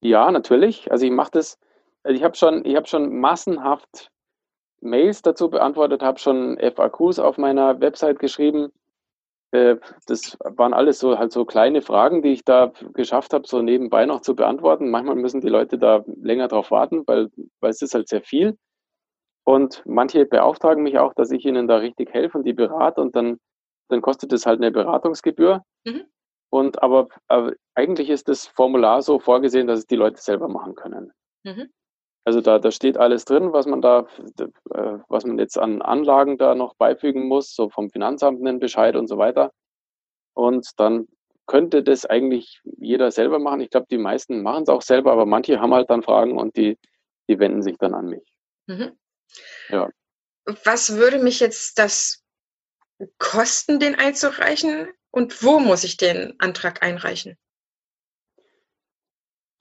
Ja, 0.00 0.30
natürlich. 0.30 0.92
Also 0.92 1.06
ich 1.06 1.12
mache 1.12 1.32
das, 1.32 1.58
also 2.04 2.16
ich 2.16 2.22
habe 2.22 2.36
schon, 2.36 2.64
ich 2.64 2.76
habe 2.76 2.86
schon 2.86 3.18
massenhaft 3.18 4.12
Mails 4.80 5.22
dazu 5.22 5.50
beantwortet, 5.50 6.02
habe 6.02 6.18
schon 6.18 6.58
FAQs 6.58 7.18
auf 7.18 7.38
meiner 7.38 7.80
Website 7.80 8.18
geschrieben. 8.18 8.72
Äh, 9.52 9.76
das 10.06 10.38
waren 10.40 10.72
alles 10.74 10.98
so 10.98 11.18
halt 11.18 11.32
so 11.32 11.44
kleine 11.44 11.82
Fragen, 11.82 12.22
die 12.22 12.32
ich 12.32 12.44
da 12.44 12.72
geschafft 12.94 13.32
habe, 13.32 13.46
so 13.46 13.62
nebenbei 13.62 14.06
noch 14.06 14.20
zu 14.20 14.34
beantworten. 14.34 14.90
Manchmal 14.90 15.16
müssen 15.16 15.40
die 15.40 15.48
Leute 15.48 15.78
da 15.78 16.04
länger 16.06 16.48
drauf 16.48 16.70
warten, 16.70 17.02
weil, 17.06 17.30
weil 17.60 17.70
es 17.70 17.82
ist 17.82 17.94
halt 17.94 18.08
sehr 18.08 18.22
viel. 18.22 18.56
Und 19.44 19.82
manche 19.86 20.26
beauftragen 20.26 20.82
mich 20.82 20.98
auch, 20.98 21.14
dass 21.14 21.30
ich 21.30 21.44
ihnen 21.44 21.66
da 21.66 21.76
richtig 21.76 22.12
helfe 22.12 22.38
und 22.38 22.44
die 22.44 22.52
berate 22.52 23.00
und 23.00 23.16
dann, 23.16 23.38
dann 23.88 24.02
kostet 24.02 24.32
es 24.32 24.46
halt 24.46 24.60
eine 24.60 24.70
Beratungsgebühr. 24.70 25.64
Mhm. 25.84 26.04
Und 26.50 26.82
aber, 26.82 27.08
aber, 27.28 27.54
eigentlich 27.74 28.10
ist 28.10 28.28
das 28.28 28.46
Formular 28.46 29.02
so 29.02 29.18
vorgesehen, 29.18 29.66
dass 29.66 29.80
es 29.80 29.86
die 29.86 29.96
Leute 29.96 30.20
selber 30.20 30.48
machen 30.48 30.74
können. 30.74 31.12
Mhm. 31.44 31.70
Also 32.24 32.40
da, 32.40 32.58
da 32.58 32.70
steht 32.70 32.98
alles 32.98 33.24
drin, 33.24 33.52
was 33.52 33.66
man 33.66 33.80
da, 33.80 34.06
äh, 34.38 34.98
was 35.08 35.24
man 35.24 35.38
jetzt 35.38 35.58
an 35.58 35.80
Anlagen 35.82 36.36
da 36.36 36.54
noch 36.54 36.74
beifügen 36.74 37.26
muss, 37.26 37.54
so 37.54 37.70
vom 37.70 37.90
Finanzamt 37.90 38.40
einen 38.40 38.58
Bescheid 38.58 38.94
und 38.94 39.08
so 39.08 39.16
weiter. 39.16 39.52
Und 40.34 40.68
dann 40.78 41.08
könnte 41.46 41.82
das 41.82 42.06
eigentlich 42.06 42.60
jeder 42.78 43.10
selber 43.10 43.38
machen. 43.38 43.60
Ich 43.60 43.70
glaube, 43.70 43.86
die 43.90 43.98
meisten 43.98 44.42
machen 44.42 44.62
es 44.62 44.68
auch 44.68 44.82
selber, 44.82 45.12
aber 45.12 45.26
manche 45.26 45.60
haben 45.60 45.74
halt 45.74 45.90
dann 45.90 46.02
Fragen 46.02 46.38
und 46.38 46.56
die, 46.56 46.78
die 47.28 47.38
wenden 47.38 47.62
sich 47.62 47.76
dann 47.78 47.94
an 47.94 48.06
mich. 48.06 48.22
Mhm. 48.66 48.92
Ja. 49.68 49.88
Was 50.64 50.96
würde 50.96 51.18
mich 51.18 51.40
jetzt 51.40 51.78
das 51.78 52.22
kosten, 53.18 53.80
den 53.80 53.94
einzureichen? 53.94 54.88
Und 55.10 55.42
wo 55.42 55.58
muss 55.58 55.82
ich 55.82 55.96
den 55.96 56.38
Antrag 56.38 56.82
einreichen? 56.82 57.36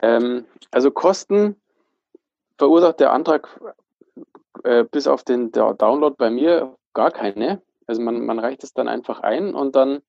Ähm, 0.01 0.45
also 0.71 0.91
Kosten 0.91 1.59
verursacht 2.59 2.99
der 2.99 3.11
Antrag 3.13 3.59
äh, 4.63 4.83
bis 4.83 5.07
auf 5.07 5.23
den 5.23 5.51
Download 5.51 6.15
bei 6.17 6.29
mir 6.29 6.75
gar 6.93 7.09
keine. 7.09 7.61
Also 7.87 8.01
man, 8.01 8.25
man 8.25 8.37
reicht 8.37 8.63
es 8.63 8.73
dann 8.73 8.87
einfach 8.87 9.21
ein 9.21 9.55
und 9.55 9.75
dann, 9.75 10.01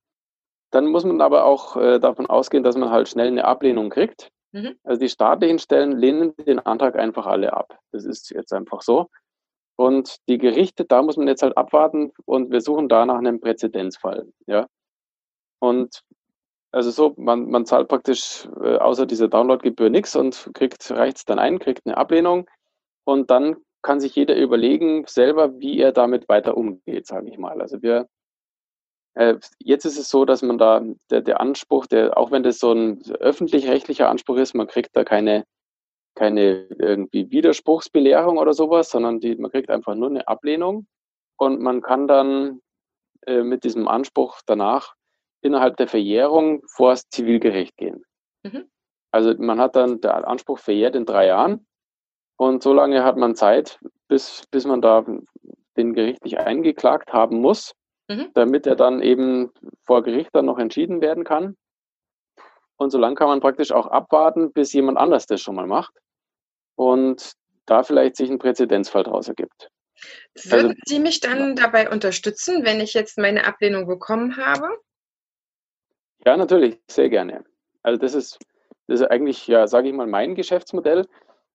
dann 0.70 0.86
muss 0.86 1.04
man 1.04 1.20
aber 1.22 1.46
auch 1.46 1.76
äh, 1.76 1.98
davon 1.98 2.26
ausgehen, 2.26 2.62
dass 2.62 2.76
man 2.76 2.90
halt 2.90 3.08
schnell 3.08 3.28
eine 3.28 3.46
Ablehnung 3.46 3.88
kriegt. 3.88 4.30
Mhm. 4.52 4.76
Also 4.84 5.00
die 5.00 5.08
staatlichen 5.08 5.58
Stellen 5.58 5.92
lehnen 5.92 6.34
den 6.36 6.58
Antrag 6.58 6.96
einfach 6.96 7.26
alle 7.26 7.54
ab. 7.54 7.78
Das 7.92 8.04
ist 8.04 8.30
jetzt 8.30 8.52
einfach 8.52 8.82
so. 8.82 9.08
Und 9.76 10.16
die 10.28 10.36
Gerichte, 10.36 10.84
da 10.84 11.00
muss 11.00 11.16
man 11.16 11.28
jetzt 11.28 11.42
halt 11.42 11.56
abwarten 11.56 12.12
und 12.26 12.50
wir 12.50 12.60
suchen 12.60 12.88
da 12.88 13.06
nach 13.06 13.16
einem 13.16 13.40
Präzedenzfall. 13.40 14.28
Ja. 14.46 14.66
Und 15.60 16.02
also 16.72 16.90
so, 16.90 17.14
man, 17.16 17.50
man 17.50 17.66
zahlt 17.66 17.88
praktisch 17.88 18.48
äh, 18.62 18.76
außer 18.76 19.06
dieser 19.06 19.28
Downloadgebühr 19.28 19.90
nichts 19.90 20.14
und 20.16 20.50
kriegt, 20.54 20.90
reicht 20.90 21.18
es 21.18 21.24
dann 21.24 21.38
ein, 21.38 21.58
kriegt 21.58 21.86
eine 21.86 21.96
Ablehnung 21.96 22.48
und 23.04 23.30
dann 23.30 23.56
kann 23.82 24.00
sich 24.00 24.14
jeder 24.14 24.36
überlegen 24.36 25.04
selber, 25.06 25.58
wie 25.58 25.80
er 25.80 25.92
damit 25.92 26.28
weiter 26.28 26.56
umgeht, 26.56 27.06
sage 27.06 27.28
ich 27.28 27.38
mal. 27.38 27.60
Also 27.60 27.82
wir 27.82 28.08
äh, 29.14 29.36
jetzt 29.58 29.84
ist 29.84 29.98
es 29.98 30.08
so, 30.08 30.24
dass 30.24 30.42
man 30.42 30.58
da 30.58 30.82
der, 31.10 31.20
der 31.22 31.40
Anspruch, 31.40 31.86
der, 31.86 32.16
auch 32.16 32.30
wenn 32.30 32.42
das 32.42 32.58
so 32.58 32.72
ein 32.72 33.02
öffentlich-rechtlicher 33.18 34.08
Anspruch 34.08 34.36
ist, 34.36 34.54
man 34.54 34.68
kriegt 34.68 34.96
da 34.96 35.04
keine, 35.04 35.44
keine 36.14 36.66
irgendwie 36.78 37.30
Widerspruchsbelehrung 37.30 38.38
oder 38.38 38.52
sowas, 38.52 38.90
sondern 38.90 39.20
die, 39.20 39.34
man 39.36 39.50
kriegt 39.50 39.70
einfach 39.70 39.94
nur 39.94 40.08
eine 40.08 40.28
Ablehnung 40.28 40.86
und 41.36 41.60
man 41.60 41.82
kann 41.82 42.06
dann 42.06 42.60
äh, 43.26 43.42
mit 43.42 43.64
diesem 43.64 43.88
Anspruch 43.88 44.40
danach 44.46 44.94
innerhalb 45.42 45.76
der 45.76 45.88
Verjährung 45.88 46.62
vor 46.68 46.90
das 46.90 47.08
Zivilgericht 47.08 47.76
gehen. 47.76 48.04
Mhm. 48.42 48.70
Also 49.10 49.34
man 49.38 49.60
hat 49.60 49.76
dann, 49.76 50.00
der 50.00 50.26
Anspruch 50.28 50.58
verjährt 50.58 50.94
in 50.94 51.06
drei 51.06 51.26
Jahren 51.26 51.66
und 52.36 52.62
so 52.62 52.72
lange 52.72 53.04
hat 53.04 53.16
man 53.16 53.34
Zeit, 53.34 53.78
bis, 54.08 54.44
bis 54.50 54.64
man 54.64 54.80
da 54.80 55.04
den 55.76 55.94
gerichtlich 55.94 56.38
eingeklagt 56.38 57.12
haben 57.12 57.40
muss, 57.40 57.72
mhm. 58.08 58.30
damit 58.34 58.66
er 58.66 58.76
dann 58.76 59.02
eben 59.02 59.50
vor 59.84 60.02
Gericht 60.02 60.30
dann 60.32 60.46
noch 60.46 60.58
entschieden 60.58 61.00
werden 61.00 61.24
kann. 61.24 61.56
Und 62.76 62.90
so 62.90 62.98
lange 62.98 63.14
kann 63.14 63.28
man 63.28 63.40
praktisch 63.40 63.72
auch 63.72 63.86
abwarten, 63.86 64.52
bis 64.52 64.72
jemand 64.72 64.96
anders 64.96 65.26
das 65.26 65.40
schon 65.40 65.54
mal 65.54 65.66
macht 65.66 65.92
und 66.76 67.32
da 67.66 67.82
vielleicht 67.82 68.16
sich 68.16 68.30
ein 68.30 68.38
Präzedenzfall 68.38 69.04
daraus 69.04 69.28
ergibt. 69.28 69.68
Würden 70.44 70.70
also, 70.70 70.80
Sie 70.86 70.98
mich 70.98 71.20
dann 71.20 71.48
ja. 71.48 71.54
dabei 71.54 71.90
unterstützen, 71.90 72.64
wenn 72.64 72.80
ich 72.80 72.94
jetzt 72.94 73.18
meine 73.18 73.46
Ablehnung 73.46 73.86
bekommen 73.86 74.38
habe? 74.38 74.78
Ja, 76.24 76.36
natürlich, 76.36 76.80
sehr 76.90 77.08
gerne. 77.08 77.44
Also 77.82 77.98
das 77.98 78.14
ist, 78.14 78.38
das 78.86 79.00
ist 79.00 79.06
eigentlich, 79.10 79.46
ja, 79.46 79.66
sage 79.66 79.88
ich 79.88 79.94
mal, 79.94 80.06
mein 80.06 80.34
Geschäftsmodell. 80.34 81.06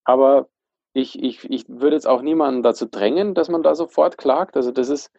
Aber 0.04 0.48
ich, 0.94 1.22
ich, 1.22 1.50
ich 1.50 1.66
würde 1.68 1.96
jetzt 1.96 2.08
auch 2.08 2.22
niemanden 2.22 2.64
dazu 2.64 2.86
drängen, 2.86 3.34
dass 3.36 3.50
man 3.50 3.64
da 3.64 3.76
sofort 3.76 4.18
klagt. 4.18 4.56
Also 4.58 4.72
das 4.72 4.90
ist, 4.90 5.12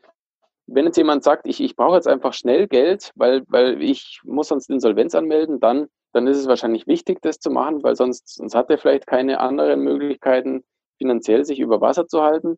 wenn 0.67 0.87
jetzt 0.87 0.97
jemand 0.97 1.23
sagt, 1.25 1.47
ich, 1.47 1.61
ich 1.61 1.77
brauche 1.77 1.97
jetzt 1.97 2.09
einfach 2.09 2.33
schnell 2.33 2.67
Geld, 2.69 3.13
weil, 3.15 3.45
weil 3.49 3.83
ich 3.83 4.21
muss 4.25 4.49
sonst 4.49 4.71
Insolvenz 4.71 5.15
anmelden, 5.15 5.61
dann, 5.61 5.89
dann 6.13 6.27
ist 6.27 6.39
es 6.39 6.49
wahrscheinlich 6.49 6.87
wichtig, 6.87 7.21
das 7.23 7.39
zu 7.39 7.51
machen, 7.51 7.83
weil 7.85 7.97
sonst, 7.97 8.29
sonst 8.37 8.55
hat 8.55 8.71
er 8.71 8.79
vielleicht 8.79 9.07
keine 9.07 9.41
anderen 9.41 9.81
Möglichkeiten, 9.83 10.65
finanziell 10.99 11.45
sich 11.45 11.61
über 11.61 11.81
Wasser 11.81 12.07
zu 12.09 12.23
halten. 12.23 12.57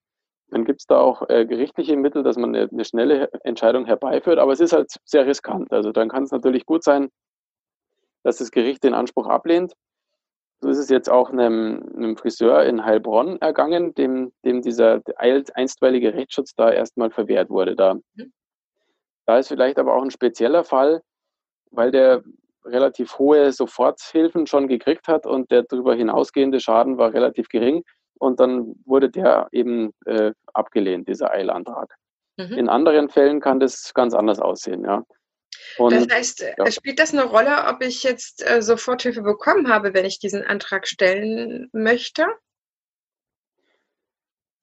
Dann 0.50 0.64
gibt 0.64 0.80
es 0.80 0.86
da 0.86 0.98
auch 0.98 1.28
äh, 1.28 1.44
gerichtliche 1.44 1.96
Mittel, 1.96 2.22
dass 2.22 2.36
man 2.36 2.54
eine, 2.54 2.68
eine, 2.70 2.84
schnelle 2.84 3.30
Entscheidung 3.44 3.84
herbeiführt, 3.84 4.38
aber 4.38 4.52
es 4.52 4.60
ist 4.60 4.72
halt 4.72 4.90
sehr 5.04 5.26
riskant. 5.26 5.72
Also 5.72 5.92
dann 5.92 6.08
kann 6.08 6.22
es 6.22 6.30
natürlich 6.30 6.64
gut 6.64 6.82
sein, 6.82 7.10
dass 8.22 8.38
das 8.38 8.50
Gericht 8.50 8.82
den 8.82 8.94
Anspruch 8.94 9.26
ablehnt. 9.26 9.74
So 10.60 10.70
ist 10.70 10.78
es 10.78 10.88
jetzt 10.88 11.08
auch 11.08 11.30
einem, 11.30 11.82
einem 11.94 12.16
Friseur 12.16 12.64
in 12.64 12.84
Heilbronn 12.84 13.36
ergangen, 13.40 13.94
dem, 13.94 14.32
dem 14.44 14.62
dieser 14.62 15.02
einstweilige 15.16 16.14
Rechtsschutz 16.14 16.54
da 16.54 16.72
erstmal 16.72 17.10
verwehrt 17.10 17.50
wurde. 17.50 17.76
Da, 17.76 17.94
mhm. 17.94 18.32
da 19.26 19.38
ist 19.38 19.48
vielleicht 19.48 19.78
aber 19.78 19.94
auch 19.94 20.02
ein 20.02 20.10
spezieller 20.10 20.64
Fall, 20.64 21.02
weil 21.70 21.90
der 21.90 22.24
relativ 22.64 23.18
hohe 23.18 23.52
Soforthilfen 23.52 24.46
schon 24.46 24.66
gekriegt 24.66 25.08
hat 25.08 25.26
und 25.26 25.50
der 25.50 25.62
darüber 25.62 25.94
hinausgehende 25.94 26.58
Schaden 26.60 26.98
war 26.98 27.12
relativ 27.12 27.48
gering 27.48 27.84
und 28.18 28.40
dann 28.40 28.74
wurde 28.84 29.10
der 29.10 29.48
eben 29.52 29.92
äh, 30.06 30.32
abgelehnt, 30.52 31.08
dieser 31.08 31.30
Eilantrag. 31.30 31.94
Mhm. 32.36 32.52
In 32.52 32.68
anderen 32.68 33.08
Fällen 33.08 33.40
kann 33.40 33.60
das 33.60 33.92
ganz 33.94 34.14
anders 34.14 34.38
aussehen, 34.38 34.84
ja. 34.84 35.04
Und, 35.76 35.92
das 35.92 36.06
heißt, 36.10 36.44
ja. 36.58 36.70
spielt 36.70 36.98
das 36.98 37.12
eine 37.12 37.24
Rolle, 37.24 37.66
ob 37.68 37.82
ich 37.82 38.02
jetzt 38.02 38.48
äh, 38.48 38.62
Soforthilfe 38.62 39.22
bekommen 39.22 39.68
habe, 39.68 39.94
wenn 39.94 40.04
ich 40.04 40.18
diesen 40.18 40.44
Antrag 40.44 40.86
stellen 40.86 41.68
möchte? 41.72 42.26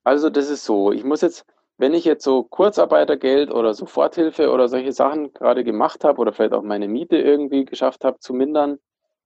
Also 0.03 0.29
das 0.29 0.49
ist 0.49 0.63
so, 0.63 0.91
ich 0.91 1.03
muss 1.03 1.21
jetzt, 1.21 1.45
wenn 1.77 1.93
ich 1.93 2.05
jetzt 2.05 2.23
so 2.23 2.43
Kurzarbeitergeld 2.43 3.51
oder 3.51 3.73
Soforthilfe 3.73 4.51
oder 4.51 4.67
solche 4.67 4.91
Sachen 4.91 5.33
gerade 5.33 5.63
gemacht 5.63 6.03
habe 6.03 6.19
oder 6.19 6.31
vielleicht 6.31 6.53
auch 6.53 6.61
meine 6.61 6.87
Miete 6.87 7.17
irgendwie 7.17 7.65
geschafft 7.65 8.05
habe 8.05 8.19
zu 8.19 8.33
mindern, 8.33 8.77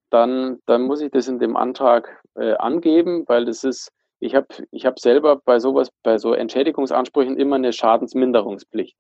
dann, 0.10 0.60
dann 0.66 0.84
muss 0.84 1.02
ich 1.02 1.12
das 1.12 1.28
in 1.28 1.40
dem 1.40 1.56
Antrag 1.56 2.24
äh, 2.36 2.54
angeben, 2.54 3.26
weil 3.28 3.46
das 3.46 3.64
ist 3.64 3.92
ich 4.20 4.36
habe 4.36 4.48
ich 4.72 4.86
hab 4.86 5.00
selber 5.00 5.38
bei 5.44 5.60
sowas, 5.60 5.90
bei 6.04 6.18
so 6.18 6.34
Entschädigungsansprüchen 6.34 7.38
immer 7.38 7.56
eine 7.56 7.74
Schadensminderungspflicht. 7.74 8.98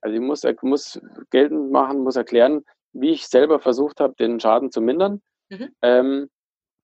Also 0.00 0.16
ich 0.16 0.22
muss, 0.22 0.42
muss 0.62 1.00
geltend 1.30 1.70
machen, 1.70 2.00
muss 2.00 2.16
erklären, 2.16 2.64
wie 2.92 3.10
ich 3.10 3.26
selber 3.26 3.60
versucht 3.60 4.00
habe, 4.00 4.14
den 4.14 4.40
Schaden 4.40 4.70
zu 4.70 4.80
mindern. 4.80 5.20
Mhm. 5.50 5.68
Ähm, 5.82 6.30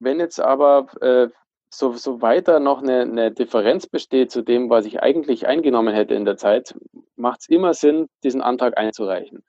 wenn 0.00 0.20
jetzt 0.20 0.40
aber 0.40 0.86
äh, 1.00 1.28
so, 1.72 1.92
so 1.92 2.22
weiter 2.22 2.60
noch 2.60 2.82
eine, 2.82 3.02
eine 3.02 3.32
Differenz 3.32 3.86
besteht 3.86 4.30
zu 4.30 4.42
dem, 4.42 4.70
was 4.70 4.86
ich 4.86 5.02
eigentlich 5.02 5.46
eingenommen 5.46 5.94
hätte 5.94 6.14
in 6.14 6.24
der 6.24 6.36
Zeit, 6.36 6.74
macht 7.16 7.40
es 7.40 7.48
immer 7.48 7.74
Sinn, 7.74 8.08
diesen 8.22 8.42
Antrag 8.42 8.78
einzureichen. 8.78 9.44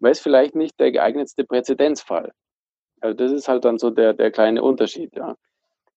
Weil 0.00 0.12
es 0.12 0.20
vielleicht 0.20 0.54
nicht 0.54 0.78
der 0.80 0.92
geeignetste 0.92 1.44
Präzedenzfall. 1.44 2.32
Also 3.00 3.16
das 3.16 3.32
ist 3.32 3.48
halt 3.48 3.64
dann 3.64 3.78
so 3.78 3.90
der, 3.90 4.12
der 4.14 4.30
kleine 4.30 4.62
Unterschied. 4.62 5.14
Ja. 5.14 5.36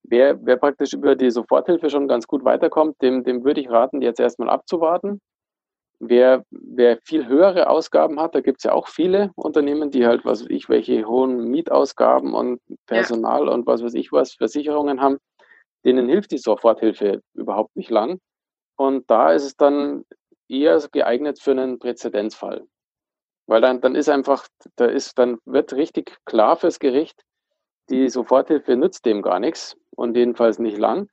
Wer, 0.03 0.37
wer 0.45 0.57
praktisch 0.57 0.93
über 0.93 1.15
die 1.15 1.31
Soforthilfe 1.31 1.89
schon 1.89 2.07
ganz 2.07 2.27
gut 2.27 2.43
weiterkommt, 2.43 3.01
dem, 3.01 3.23
dem 3.23 3.43
würde 3.43 3.61
ich 3.61 3.69
raten, 3.69 4.01
jetzt 4.01 4.19
erstmal 4.19 4.49
abzuwarten. 4.49 5.21
Wer, 5.99 6.43
wer 6.51 6.99
viel 7.05 7.27
höhere 7.27 7.69
Ausgaben 7.69 8.19
hat, 8.19 8.35
da 8.35 8.41
gibt 8.41 8.57
es 8.59 8.63
ja 8.63 8.73
auch 8.73 8.89
viele 8.89 9.31
Unternehmen, 9.35 9.89
die 9.89 10.05
halt, 10.05 10.25
was 10.25 10.41
weiß 10.41 10.49
ich, 10.49 10.67
welche 10.67 11.05
hohen 11.07 11.45
Mietausgaben 11.49 12.33
und 12.33 12.59
Personal 12.85 13.45
ja. 13.45 13.53
und 13.53 13.65
was 13.65 13.81
weiß 13.81 13.93
ich 13.93 14.11
was, 14.11 14.33
Versicherungen 14.33 14.99
haben, 14.99 15.17
denen 15.85 16.09
hilft 16.09 16.31
die 16.31 16.37
Soforthilfe 16.37 17.21
überhaupt 17.33 17.75
nicht 17.77 17.89
lang. 17.89 18.19
Und 18.75 19.09
da 19.09 19.31
ist 19.31 19.45
es 19.45 19.55
dann 19.55 20.03
eher 20.49 20.77
geeignet 20.91 21.39
für 21.39 21.51
einen 21.51 21.79
Präzedenzfall. 21.79 22.65
Weil 23.47 23.61
dann, 23.61 23.79
dann 23.79 23.95
ist 23.95 24.09
einfach, 24.09 24.47
da 24.75 24.85
ist, 24.85 25.17
dann 25.17 25.37
wird 25.45 25.73
richtig 25.73 26.17
klar 26.25 26.57
fürs 26.57 26.79
Gericht, 26.79 27.23
die 27.89 28.09
Soforthilfe 28.09 28.75
nützt 28.75 29.05
dem 29.05 29.21
gar 29.21 29.39
nichts 29.39 29.77
und 29.95 30.15
jedenfalls 30.15 30.59
nicht 30.59 30.77
lang. 30.77 31.09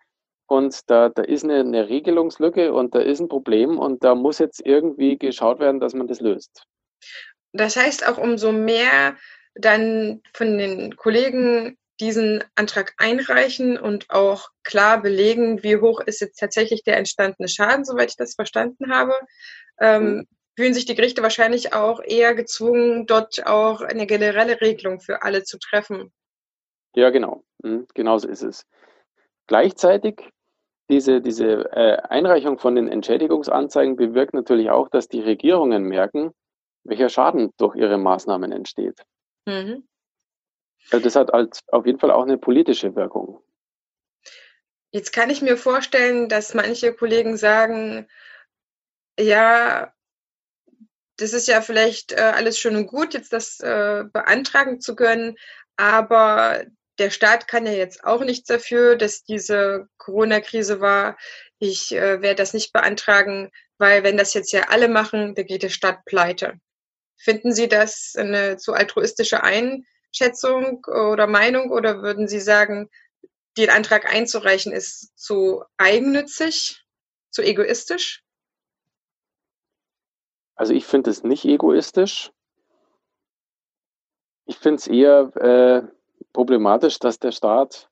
Und 0.47 0.91
da, 0.91 1.09
da 1.09 1.23
ist 1.23 1.45
eine, 1.45 1.61
eine 1.61 1.89
Regelungslücke 1.89 2.73
und 2.73 2.95
da 2.95 3.01
ist 3.01 3.21
ein 3.21 3.29
Problem 3.29 3.79
und 3.79 4.03
da 4.03 4.15
muss 4.15 4.41
jetzt 4.41 4.61
irgendwie 4.65 5.17
geschaut 5.17 5.61
werden, 5.61 5.79
dass 5.79 5.95
man 5.95 6.09
das 6.09 6.21
löst. 6.21 6.65
Das 7.53 7.77
heißt 7.77 8.07
auch 8.09 8.19
umso 8.19 8.53
mehr 8.53 9.17
dann 9.55 10.23
von 10.35 10.59
den 10.59 10.97
Kollegen 10.97 11.77
diesen 12.01 12.43
Antrag 12.55 12.95
einreichen 12.97 13.79
und 13.79 14.09
auch 14.11 14.49
klar 14.63 15.03
belegen, 15.03 15.63
wie 15.63 15.77
hoch 15.77 16.01
ist 16.01 16.21
jetzt 16.21 16.39
tatsächlich 16.39 16.83
der 16.83 16.97
entstandene 16.97 17.49
Schaden, 17.49 17.85
soweit 17.85 18.11
ich 18.11 18.17
das 18.17 18.35
verstanden 18.35 18.93
habe, 18.93 19.13
ähm, 19.79 20.03
mhm. 20.03 20.29
fühlen 20.57 20.75
sich 20.75 20.87
die 20.87 20.95
Gerichte 20.95 21.23
wahrscheinlich 21.23 21.75
auch 21.75 22.01
eher 22.03 22.35
gezwungen, 22.35 23.07
dort 23.07 23.47
auch 23.47 23.83
eine 23.83 24.07
generelle 24.07 24.61
Regelung 24.61 25.01
für 25.01 25.23
alle 25.23 25.45
zu 25.45 25.59
treffen. 25.59 26.11
Ja, 26.95 27.11
genau. 27.11 27.45
Mhm, 27.63 27.87
genauso 27.95 28.29
ist 28.29 28.43
es. 28.43 28.67
Gleichzeitig 29.47 30.31
diese, 30.89 31.21
diese 31.21 31.71
äh, 31.73 31.99
Einreichung 32.09 32.59
von 32.59 32.75
den 32.75 32.89
Entschädigungsanzeigen 32.89 33.97
bewirkt 33.97 34.35
natürlich 34.35 34.71
auch, 34.71 34.89
dass 34.89 35.09
die 35.09 35.21
Regierungen 35.21 35.85
merken, 35.85 36.33
welcher 36.85 37.09
Schaden 37.09 37.53
durch 37.59 37.77
ihre 37.77 37.99
Maßnahmen 37.99 38.51
entsteht. 38.51 39.01
Mhm. 39.47 39.87
Also 40.91 41.05
das 41.05 41.15
hat 41.15 41.33
halt 41.33 41.61
auf 41.69 41.87
jeden 41.87 42.01
Fall 42.01 42.11
auch 42.11 42.23
eine 42.23 42.39
politische 42.39 42.95
Wirkung. 42.97 43.41
Jetzt 44.93 45.13
kann 45.13 45.31
ich 45.31 45.43
mir 45.43 45.57
vorstellen, 45.57 46.29
dass 46.29 46.55
manche 46.55 46.93
Kollegen 46.93 47.37
sagen, 47.37 48.09
ja, 49.19 49.93
das 51.17 51.33
ist 51.33 51.47
ja 51.47 51.61
vielleicht 51.61 52.13
äh, 52.13 52.33
alles 52.35 52.59
schön 52.59 52.75
und 52.75 52.87
gut, 52.87 53.15
jetzt 53.15 53.33
das 53.33 53.61
äh, 53.61 54.05
beantragen 54.13 54.81
zu 54.81 54.97
können, 54.97 55.37
aber 55.77 56.65
der 57.01 57.11
Staat 57.11 57.49
kann 57.49 57.67
ja 57.67 57.73
jetzt 57.73 58.05
auch 58.05 58.21
nichts 58.21 58.47
dafür, 58.47 58.95
dass 58.95 59.25
diese 59.25 59.89
Corona-Krise 59.97 60.81
war. 60.81 61.17
Ich 61.59 61.93
äh, 61.93 62.21
werde 62.21 62.37
das 62.37 62.53
nicht 62.53 62.73
beantragen, 62.73 63.51
weil 63.79 64.05
wenn 64.05 64.19
das 64.19 64.35
jetzt 64.35 64.53
ja 64.53 64.69
alle 64.69 64.89
machen, 64.89 65.35
dann 65.35 65.47
geht 65.47 65.63
der 65.63 65.71
Staat 65.71 66.05
pleite. 66.05 66.61
Finden 67.17 67.53
Sie 67.55 67.69
das 67.69 68.15
eine 68.17 68.59
zu 68.59 68.75
altruistische 68.75 69.43
Einschätzung 69.43 70.85
oder 70.85 71.27
Meinung 71.27 71.71
oder 71.71 72.03
würden 72.03 72.29
Sie 72.29 72.41
sagen, 72.41 72.91
den 73.57 73.71
Antrag 73.71 74.05
einzureichen 74.05 74.73
ist 74.73 75.19
zu 75.19 75.65
eigennützig, 75.79 76.85
zu 77.31 77.43
egoistisch? 77.43 78.23
Also 80.55 80.75
ich 80.75 80.87
finde 80.87 81.11
es 81.11 81.23
nicht 81.23 81.47
egoistisch. 81.47 82.31
Ich 84.45 84.59
finde 84.59 84.77
es 84.77 84.87
eher 84.87 85.33
äh, 85.37 86.00
problematisch, 86.33 86.99
dass 86.99 87.19
der 87.19 87.33
Staat 87.33 87.89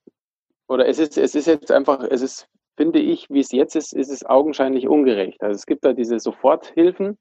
oder 0.69 0.87
es 0.87 0.99
ist, 0.99 1.17
es 1.19 1.35
ist 1.35 1.47
jetzt 1.47 1.71
einfach, 1.71 2.05
es 2.11 2.23
ist, 2.23 2.49
finde 2.77 2.99
ich, 2.99 3.29
wie 3.31 3.41
es 3.41 3.53
jetzt 3.53 3.75
ist, 3.75 3.95
ist 3.95 4.11
es 4.11 4.25
augenscheinlich 4.25 4.87
ungerecht. 4.87 5.43
Also 5.43 5.57
es 5.57 5.67
gibt 5.67 5.85
da 5.85 5.93
diese 5.93 6.19
Soforthilfen, 6.19 7.19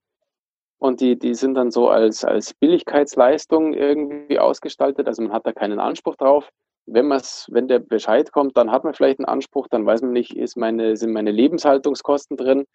und 0.80 1.02
die, 1.02 1.18
die 1.18 1.34
sind 1.34 1.56
dann 1.56 1.72
so 1.72 1.90
als, 1.90 2.24
als 2.24 2.54
Billigkeitsleistung 2.54 3.74
irgendwie 3.74 4.40
ausgestaltet. 4.40 5.08
Also 5.08 5.24
man 5.24 5.32
hat 5.32 5.46
da 5.46 5.52
keinen 5.52 5.80
Anspruch 5.80 6.16
drauf. 6.16 6.50
Wenn, 6.86 7.10
wenn 7.10 7.68
der 7.68 7.80
Bescheid 7.80 8.32
kommt, 8.32 8.56
dann 8.56 8.72
hat 8.72 8.84
man 8.84 8.94
vielleicht 8.94 9.20
einen 9.20 9.26
Anspruch, 9.26 9.68
dann 9.70 9.86
weiß 9.86 10.02
man 10.04 10.12
nicht, 10.12 10.38
ist 10.38 10.56
meine, 10.56 10.96
sind 10.96 11.12
meine 11.12 11.32
Lebenshaltungskosten 11.32 12.38
drin. 12.38 12.66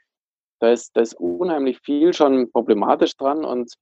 Da 0.58 0.70
ist, 0.70 0.96
da 0.96 1.00
ist 1.00 1.14
unheimlich 1.14 1.78
viel 1.80 2.12
schon 2.12 2.50
problematisch 2.50 3.16
dran 3.16 3.44
und 3.44 3.72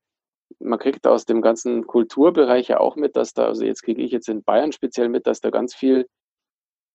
man 0.61 0.79
kriegt 0.79 1.07
aus 1.07 1.25
dem 1.25 1.42
ganzen 1.42 1.87
Kulturbereich 1.87 2.68
ja 2.68 2.81
auch 2.81 2.96
mit, 2.96 3.16
dass 3.16 3.35
da, 3.35 3.46
also 3.46 3.64
jetzt 3.64 3.83
kriege 3.83 4.03
ich 4.03 4.12
jetzt 4.12 4.29
in 4.29 4.42
Bayern 4.42 4.73
speziell 4.73 5.09
mit, 5.09 5.27
dass 5.27 5.40
da 5.40 5.51
ganz 5.51 5.75
viel 5.75 6.07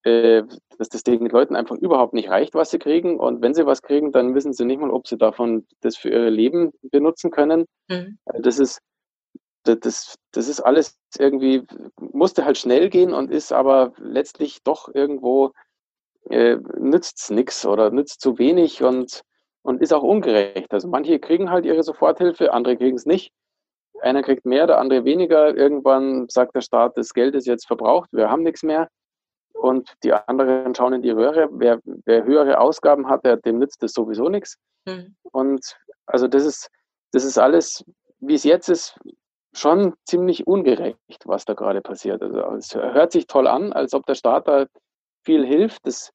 äh, 0.06 0.44
dass 0.78 0.90
das 0.90 1.02
den 1.02 1.26
Leuten 1.26 1.56
einfach 1.56 1.76
überhaupt 1.78 2.14
nicht 2.14 2.30
reicht, 2.30 2.54
was 2.54 2.70
sie 2.70 2.78
kriegen. 2.78 3.20
Und 3.20 3.42
wenn 3.42 3.56
sie 3.56 3.66
was 3.66 3.82
kriegen, 3.82 4.12
dann 4.12 4.36
wissen 4.36 4.54
sie 4.54 4.64
nicht 4.66 4.80
mal, 4.80 4.92
ob 4.92 5.08
sie 5.08 5.18
davon 5.18 5.66
das 5.82 5.98
für 5.98 6.10
ihr 6.10 6.30
Leben 6.30 6.74
benutzen 6.84 7.32
können. 7.32 7.66
Mhm. 7.90 8.20
Äh, 8.26 8.42
das 8.42 8.60
ist 8.60 8.80
das, 9.66 10.16
das 10.32 10.48
ist 10.48 10.60
alles 10.60 10.96
irgendwie, 11.18 11.64
musste 12.00 12.46
halt 12.46 12.60
schnell 12.60 12.90
gehen 12.90 13.14
und 13.14 13.32
ist 13.32 13.52
aber 13.52 13.94
letztlich 13.98 14.62
doch 14.64 14.94
irgendwo, 14.94 15.54
äh, 16.30 16.58
nützt 16.78 17.20
es 17.20 17.30
nichts 17.32 17.66
oder 17.66 17.90
nützt 17.90 18.22
zu 18.22 18.38
wenig 18.38 18.84
und, 18.84 19.24
und 19.64 19.82
ist 19.82 19.92
auch 19.92 20.04
ungerecht. 20.04 20.72
Also 20.72 20.88
manche 20.88 21.20
kriegen 21.20 21.50
halt 21.50 21.66
ihre 21.66 21.82
Soforthilfe, 21.82 22.54
andere 22.54 22.78
kriegen 22.78 22.96
es 22.96 23.08
nicht. 23.08 23.32
Einer 24.02 24.24
kriegt 24.24 24.46
mehr, 24.46 24.68
der 24.68 24.80
andere 24.80 25.06
weniger. 25.06 25.56
Irgendwann 25.56 26.28
sagt 26.30 26.56
der 26.56 26.62
Staat, 26.62 26.98
das 26.98 27.14
Geld 27.14 27.36
ist 27.36 27.48
jetzt 27.48 27.68
verbraucht, 27.68 28.10
wir 28.12 28.30
haben 28.30 28.44
nichts 28.44 28.64
mehr 28.64 28.90
und 29.54 29.94
die 30.04 30.14
anderen 30.14 30.76
schauen 30.76 30.94
in 30.94 31.02
die 31.02 31.12
Röhre. 31.12 31.50
Wer, 31.52 31.80
wer 31.84 32.24
höhere 32.26 32.60
Ausgaben 32.60 33.08
hat, 33.08 33.26
der, 33.26 33.38
dem 33.38 33.60
nützt 33.60 33.82
das 33.82 33.94
sowieso 33.94 34.30
nichts. 34.30 34.58
Mhm. 34.86 35.16
Und 35.32 35.78
also 36.06 36.28
das 36.28 36.46
ist, 36.46 36.70
das 37.12 37.24
ist 37.24 37.38
alles, 37.38 37.84
wie 38.20 38.36
es 38.36 38.44
jetzt 38.44 38.70
ist, 38.70 39.00
schon 39.54 39.94
ziemlich 40.06 40.46
ungerecht, 40.48 41.24
was 41.26 41.46
da 41.46 41.54
gerade 41.54 41.82
passiert. 41.82 42.22
Also 42.22 42.40
es 42.56 42.76
hört 42.76 43.12
sich 43.12 43.28
toll 43.28 43.48
an, 43.48 43.72
als 43.72 43.94
ob 43.94 44.06
der 44.06 44.16
Staat 44.16 44.48
da 44.48 44.66
viel 45.24 45.46
hilft. 45.46 45.88
Das, 45.88 46.12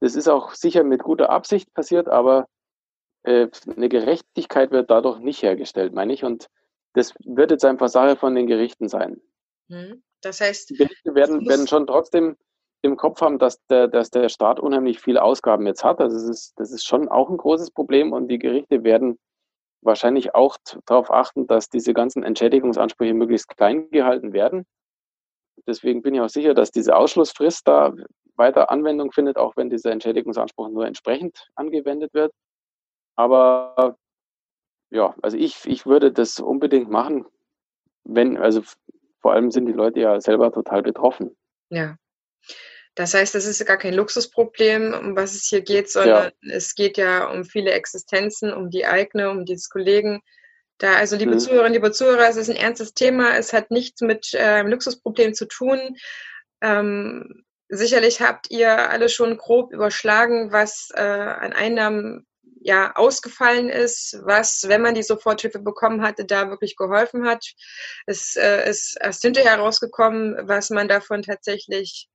das 0.00 0.14
ist 0.14 0.28
auch 0.28 0.52
sicher 0.52 0.84
mit 0.84 1.02
guter 1.02 1.30
Absicht 1.30 1.72
passiert, 1.72 2.08
aber 2.08 2.46
äh, 3.22 3.48
eine 3.74 3.88
Gerechtigkeit 3.88 4.70
wird 4.70 4.90
dadurch 4.90 5.20
nicht 5.20 5.42
hergestellt, 5.42 5.94
meine 5.94 6.12
ich. 6.12 6.24
Und 6.24 6.48
das 6.94 7.14
wird 7.24 7.50
jetzt 7.50 7.64
einfach 7.64 7.88
Sache 7.88 8.16
von 8.16 8.34
den 8.34 8.46
Gerichten 8.46 8.88
sein. 8.88 9.20
Mhm. 9.68 10.02
Das 10.20 10.40
heißt, 10.40 10.70
die 10.70 10.74
Gerichte 10.74 11.14
werden, 11.14 11.48
werden 11.48 11.66
schon 11.66 11.86
trotzdem 11.86 12.36
im 12.82 12.96
Kopf 12.96 13.20
haben, 13.20 13.38
dass 13.38 13.64
der, 13.66 13.88
dass 13.88 14.10
der 14.10 14.28
Staat 14.28 14.60
unheimlich 14.60 15.00
viele 15.00 15.22
Ausgaben 15.22 15.66
jetzt 15.66 15.84
hat. 15.84 16.00
Also 16.00 16.16
das 16.16 16.28
ist, 16.28 16.52
das 16.58 16.72
ist 16.72 16.84
schon 16.84 17.08
auch 17.08 17.30
ein 17.30 17.36
großes 17.36 17.70
Problem 17.70 18.12
und 18.12 18.28
die 18.28 18.38
Gerichte 18.38 18.82
werden 18.84 19.18
wahrscheinlich 19.82 20.34
auch 20.34 20.56
darauf 20.86 21.10
achten, 21.10 21.46
dass 21.46 21.68
diese 21.68 21.92
ganzen 21.94 22.22
Entschädigungsansprüche 22.22 23.14
möglichst 23.14 23.48
klein 23.56 23.90
gehalten 23.90 24.32
werden. 24.32 24.64
Deswegen 25.66 26.02
bin 26.02 26.14
ich 26.14 26.20
auch 26.20 26.28
sicher, 26.28 26.54
dass 26.54 26.70
diese 26.70 26.96
Ausschlussfrist 26.96 27.66
da 27.66 27.92
weiter 28.36 28.70
Anwendung 28.70 29.12
findet, 29.12 29.36
auch 29.36 29.56
wenn 29.56 29.70
dieser 29.70 29.90
Entschädigungsanspruch 29.92 30.68
nur 30.68 30.86
entsprechend 30.86 31.48
angewendet 31.54 32.14
wird. 32.14 32.32
Aber 33.16 33.96
ja, 34.92 35.14
also 35.22 35.36
ich, 35.36 35.64
ich 35.64 35.86
würde 35.86 36.12
das 36.12 36.38
unbedingt 36.38 36.90
machen, 36.90 37.24
wenn, 38.04 38.36
also 38.36 38.62
vor 39.20 39.32
allem 39.32 39.50
sind 39.50 39.66
die 39.66 39.72
Leute 39.72 40.00
ja 40.00 40.20
selber 40.20 40.52
total 40.52 40.82
betroffen. 40.82 41.36
Ja, 41.70 41.96
das 42.94 43.14
heißt, 43.14 43.34
es 43.34 43.46
ist 43.46 43.64
gar 43.64 43.78
kein 43.78 43.94
Luxusproblem, 43.94 44.92
um 44.92 45.16
was 45.16 45.34
es 45.34 45.46
hier 45.46 45.62
geht, 45.62 45.90
sondern 45.90 46.32
ja. 46.42 46.54
es 46.54 46.74
geht 46.74 46.98
ja 46.98 47.24
um 47.30 47.44
viele 47.44 47.70
Existenzen, 47.70 48.52
um 48.52 48.68
die 48.68 48.84
eigene, 48.84 49.30
um 49.30 49.46
die 49.46 49.54
des 49.54 49.70
Kollegen. 49.70 50.20
Da, 50.76 50.96
also 50.96 51.16
liebe 51.16 51.32
mhm. 51.32 51.38
Zuhörerinnen, 51.38 51.72
liebe 51.72 51.92
Zuhörer, 51.92 52.28
es 52.28 52.36
ist 52.36 52.50
ein 52.50 52.56
ernstes 52.56 52.92
Thema. 52.92 53.34
Es 53.36 53.54
hat 53.54 53.70
nichts 53.70 54.02
mit 54.02 54.34
einem 54.34 54.66
äh, 54.66 54.70
Luxusproblem 54.70 55.32
zu 55.32 55.46
tun. 55.46 55.96
Ähm, 56.60 57.44
sicherlich 57.68 58.20
habt 58.20 58.50
ihr 58.50 58.90
alle 58.90 59.08
schon 59.08 59.38
grob 59.38 59.72
überschlagen, 59.72 60.52
was 60.52 60.90
äh, 60.94 61.00
an 61.00 61.54
Einnahmen 61.54 62.26
ja 62.64 62.92
ausgefallen 62.94 63.68
ist, 63.68 64.18
was, 64.24 64.64
wenn 64.66 64.82
man 64.82 64.94
die 64.94 65.02
Soforthilfe 65.02 65.58
bekommen 65.58 66.02
hatte, 66.02 66.24
da 66.24 66.48
wirklich 66.48 66.76
geholfen 66.76 67.26
hat. 67.26 67.44
Es 68.06 68.36
äh, 68.36 68.68
ist 68.68 68.96
erst 69.00 69.22
hinterher 69.22 69.58
rausgekommen, 69.58 70.36
was 70.48 70.70
man 70.70 70.88
davon 70.88 71.22
tatsächlich 71.22 72.08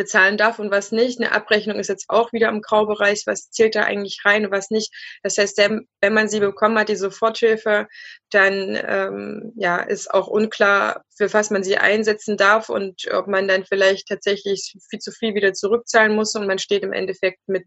bezahlen 0.00 0.38
darf 0.38 0.58
und 0.58 0.70
was 0.70 0.92
nicht. 0.92 1.20
Eine 1.20 1.32
Abrechnung 1.32 1.78
ist 1.78 1.88
jetzt 1.88 2.06
auch 2.08 2.32
wieder 2.32 2.48
im 2.48 2.62
Graubereich, 2.62 3.24
was 3.26 3.50
zählt 3.50 3.74
da 3.74 3.82
eigentlich 3.82 4.22
rein 4.24 4.46
und 4.46 4.50
was 4.50 4.70
nicht. 4.70 4.90
Das 5.22 5.36
heißt, 5.36 5.58
wenn 5.58 6.14
man 6.14 6.30
sie 6.30 6.40
bekommen 6.40 6.78
hat, 6.78 6.88
die 6.88 6.96
Soforthilfe, 6.96 7.86
dann 8.30 8.80
ähm, 8.82 9.52
ja, 9.56 9.76
ist 9.80 10.10
auch 10.10 10.26
unklar, 10.26 11.04
für 11.14 11.30
was 11.34 11.50
man 11.50 11.62
sie 11.62 11.76
einsetzen 11.76 12.38
darf 12.38 12.70
und 12.70 13.12
ob 13.12 13.26
man 13.26 13.46
dann 13.46 13.66
vielleicht 13.66 14.08
tatsächlich 14.08 14.74
viel 14.88 15.00
zu 15.00 15.12
viel 15.12 15.34
wieder 15.34 15.52
zurückzahlen 15.52 16.16
muss 16.16 16.34
und 16.34 16.46
man 16.46 16.58
steht 16.58 16.82
im 16.82 16.94
Endeffekt 16.94 17.40
mit 17.46 17.66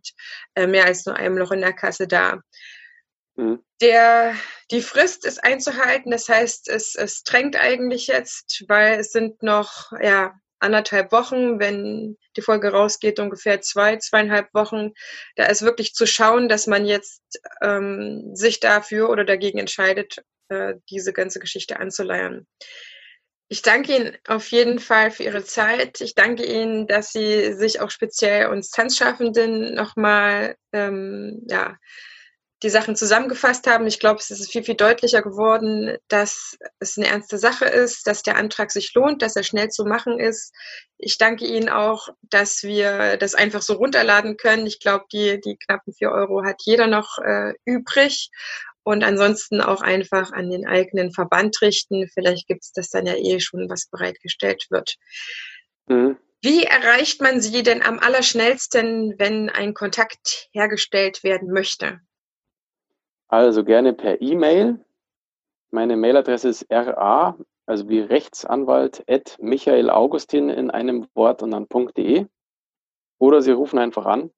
äh, 0.56 0.66
mehr 0.66 0.86
als 0.86 1.06
nur 1.06 1.16
einem 1.16 1.38
Loch 1.38 1.52
in 1.52 1.62
der 1.62 1.74
Kasse 1.74 2.08
da. 2.08 2.40
Mhm. 3.36 3.64
Der, 3.80 4.34
die 4.72 4.82
Frist 4.82 5.24
ist 5.24 5.44
einzuhalten, 5.44 6.10
das 6.10 6.28
heißt, 6.28 6.68
es, 6.68 6.96
es 6.96 7.22
drängt 7.24 7.56
eigentlich 7.56 8.08
jetzt, 8.08 8.64
weil 8.68 9.00
es 9.00 9.12
sind 9.12 9.44
noch 9.44 9.92
ja, 10.02 10.34
anderthalb 10.64 11.12
Wochen, 11.12 11.60
wenn 11.60 12.18
die 12.36 12.42
Folge 12.42 12.72
rausgeht, 12.72 13.20
ungefähr 13.20 13.62
zwei, 13.62 13.98
zweieinhalb 13.98 14.54
Wochen. 14.54 14.92
Da 15.36 15.46
ist 15.46 15.62
wirklich 15.62 15.94
zu 15.94 16.08
schauen, 16.08 16.50
dass 16.50 16.68
man 16.68 16.86
jetzt 16.86 17.22
ähm, 17.62 18.36
sich 18.36 18.60
dafür 18.60 19.10
oder 19.10 19.26
dagegen 19.26 19.60
entscheidet, 19.60 20.24
äh, 20.50 20.76
diese 20.90 21.14
ganze 21.14 21.40
Geschichte 21.40 21.80
anzuleiern. 21.80 22.48
Ich 23.50 23.62
danke 23.62 23.96
Ihnen 23.96 24.18
auf 24.28 24.48
jeden 24.48 24.80
Fall 24.80 25.12
für 25.12 25.24
Ihre 25.24 25.44
Zeit. 25.44 26.02
Ich 26.02 26.16
danke 26.16 26.44
Ihnen, 26.44 26.88
dass 26.88 27.12
Sie 27.12 27.54
sich 27.54 27.82
auch 27.82 27.92
speziell 27.92 28.48
uns 28.48 28.72
Tanzschaffenden 28.72 29.76
nochmal 29.76 30.56
ähm, 30.72 31.44
ja, 31.48 31.78
die 32.64 32.70
Sachen 32.70 32.96
zusammengefasst 32.96 33.68
haben. 33.68 33.86
Ich 33.86 34.00
glaube, 34.00 34.20
es 34.20 34.32
ist 34.32 34.52
viel, 34.52 34.64
viel 34.64 34.76
deutlicher 34.76 35.22
geworden, 35.22 35.98
dass 36.08 36.58
es 36.80 36.98
eine 36.98 37.08
ernste 37.08 37.38
Sache 37.38 37.66
ist, 37.66 38.08
dass 38.08 38.24
der 38.24 38.38
Antrag 38.38 38.72
sich 38.72 38.94
lohnt, 38.94 39.22
dass 39.22 39.36
er 39.36 39.44
schnell 39.44 39.70
zu 39.70 39.86
machen 39.86 40.20
ist. 40.20 40.54
Ich 40.98 41.18
danke 41.18 41.46
Ihnen 41.46 41.70
auch, 41.70 42.08
dass 42.22 42.64
wir 42.64 43.18
das 43.18 43.36
einfach 43.36 43.62
so 43.62 43.74
runterladen 43.74 44.38
können. 44.38 44.66
Ich 44.66 44.80
glaube, 44.80 45.06
die, 45.12 45.40
die 45.42 45.58
knappen 45.58 45.94
vier 45.94 46.12
Euro 46.12 46.44
hat 46.44 46.62
jeder 46.64 46.88
noch 46.88 47.18
äh, 47.20 47.54
übrig. 47.66 48.30
Und 48.86 49.04
ansonsten 49.04 49.62
auch 49.62 49.82
einfach 49.82 50.32
an 50.34 50.50
den 50.50 50.68
eigenen 50.68 51.14
Verband 51.14 51.62
richten. 51.62 52.10
Vielleicht 52.14 52.48
gibt 52.48 52.64
es 52.64 52.74
das 52.74 52.90
dann 52.90 53.06
ja 53.06 53.16
eh 53.16 53.40
schon, 53.40 53.70
was 53.70 53.88
bereitgestellt 53.88 54.68
wird. 54.70 54.96
Mhm. 55.88 56.18
Wie 56.42 56.66
erreicht 56.66 57.22
man 57.22 57.40
Sie 57.40 57.64
denn 57.64 57.82
am 57.82 58.00
allerschnellsten, 58.00 59.16
wenn 59.18 59.50
ein 59.50 59.74
Kontakt 59.74 60.50
hergestellt 60.52 61.24
werden 61.24 61.50
möchte? 61.54 62.02
Also 63.34 63.64
gerne 63.64 63.94
per 63.94 64.22
E-Mail. 64.22 64.78
Meine 65.72 65.98
Mailadresse 65.98 66.50
ist 66.50 66.68
ra, 66.70 67.36
also 67.66 67.90
wie 67.90 68.00
Rechtsanwalt, 68.00 69.04
at 69.10 69.40
Michael 69.42 69.90
Augustin 69.90 70.50
in 70.50 70.70
einem 70.70 71.08
Wort 71.16 71.42
und 71.42 71.50
dann 71.50 71.68
.de. 71.98 72.28
Oder 73.18 73.42
Sie 73.42 73.50
rufen 73.50 73.80
einfach 73.80 74.06
an. 74.06 74.30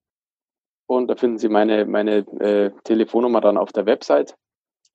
Und 0.88 1.10
da 1.10 1.18
finden 1.18 1.40
Sie 1.40 1.50
meine, 1.50 1.84
meine 1.84 2.20
äh, 2.40 2.72
Telefonnummer 2.86 3.42
dann 3.42 3.58
auf 3.58 3.74
der 3.74 3.86
Website. 3.86 4.38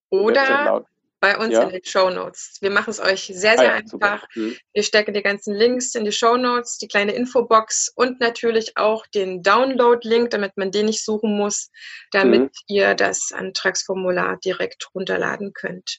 Oder 0.08 0.86
bei 1.20 1.36
uns 1.36 1.52
ja. 1.52 1.62
in 1.62 1.68
den 1.68 1.84
Show 1.84 2.08
Notes. 2.10 2.56
Wir 2.60 2.70
machen 2.70 2.90
es 2.90 2.98
euch 2.98 3.26
sehr, 3.26 3.56
sehr 3.56 3.58
ah, 3.58 3.64
ja, 3.64 3.72
einfach. 3.74 4.26
Mhm. 4.34 4.56
Wir 4.72 4.82
stecken 4.82 5.12
die 5.12 5.22
ganzen 5.22 5.54
Links 5.54 5.94
in 5.94 6.04
die 6.04 6.12
Show 6.12 6.36
Notes, 6.36 6.78
die 6.78 6.88
kleine 6.88 7.12
Infobox 7.12 7.92
und 7.94 8.20
natürlich 8.20 8.76
auch 8.76 9.06
den 9.06 9.42
Download-Link, 9.42 10.30
damit 10.30 10.56
man 10.56 10.70
den 10.70 10.86
nicht 10.86 11.04
suchen 11.04 11.36
muss, 11.36 11.70
damit 12.10 12.42
mhm. 12.42 12.50
ihr 12.66 12.94
das 12.94 13.32
Antragsformular 13.32 14.38
direkt 14.38 14.88
runterladen 14.94 15.52
könnt. 15.52 15.98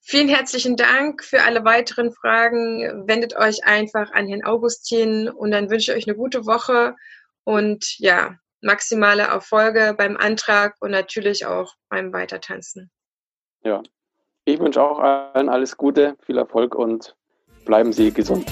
Vielen 0.00 0.28
herzlichen 0.28 0.76
Dank 0.76 1.24
für 1.24 1.42
alle 1.44 1.64
weiteren 1.64 2.12
Fragen. 2.12 3.08
Wendet 3.08 3.36
euch 3.36 3.64
einfach 3.64 4.10
an 4.12 4.28
Herrn 4.28 4.44
Augustin 4.44 5.30
und 5.30 5.52
dann 5.52 5.70
wünsche 5.70 5.92
ich 5.92 5.96
euch 5.96 6.06
eine 6.06 6.16
gute 6.16 6.44
Woche 6.44 6.94
und 7.44 7.98
ja, 7.98 8.36
maximale 8.60 9.22
Erfolge 9.22 9.94
beim 9.96 10.16
Antrag 10.16 10.74
und 10.80 10.90
natürlich 10.90 11.46
auch 11.46 11.74
beim 11.88 12.12
Weitertanzen. 12.12 12.90
Ja, 13.62 13.82
ich 14.44 14.60
wünsche 14.60 14.82
auch 14.82 14.98
allen 14.98 15.48
alles 15.48 15.76
Gute, 15.76 16.16
viel 16.20 16.38
Erfolg 16.38 16.74
und 16.74 17.16
bleiben 17.64 17.92
Sie 17.92 18.12
gesund. 18.12 18.46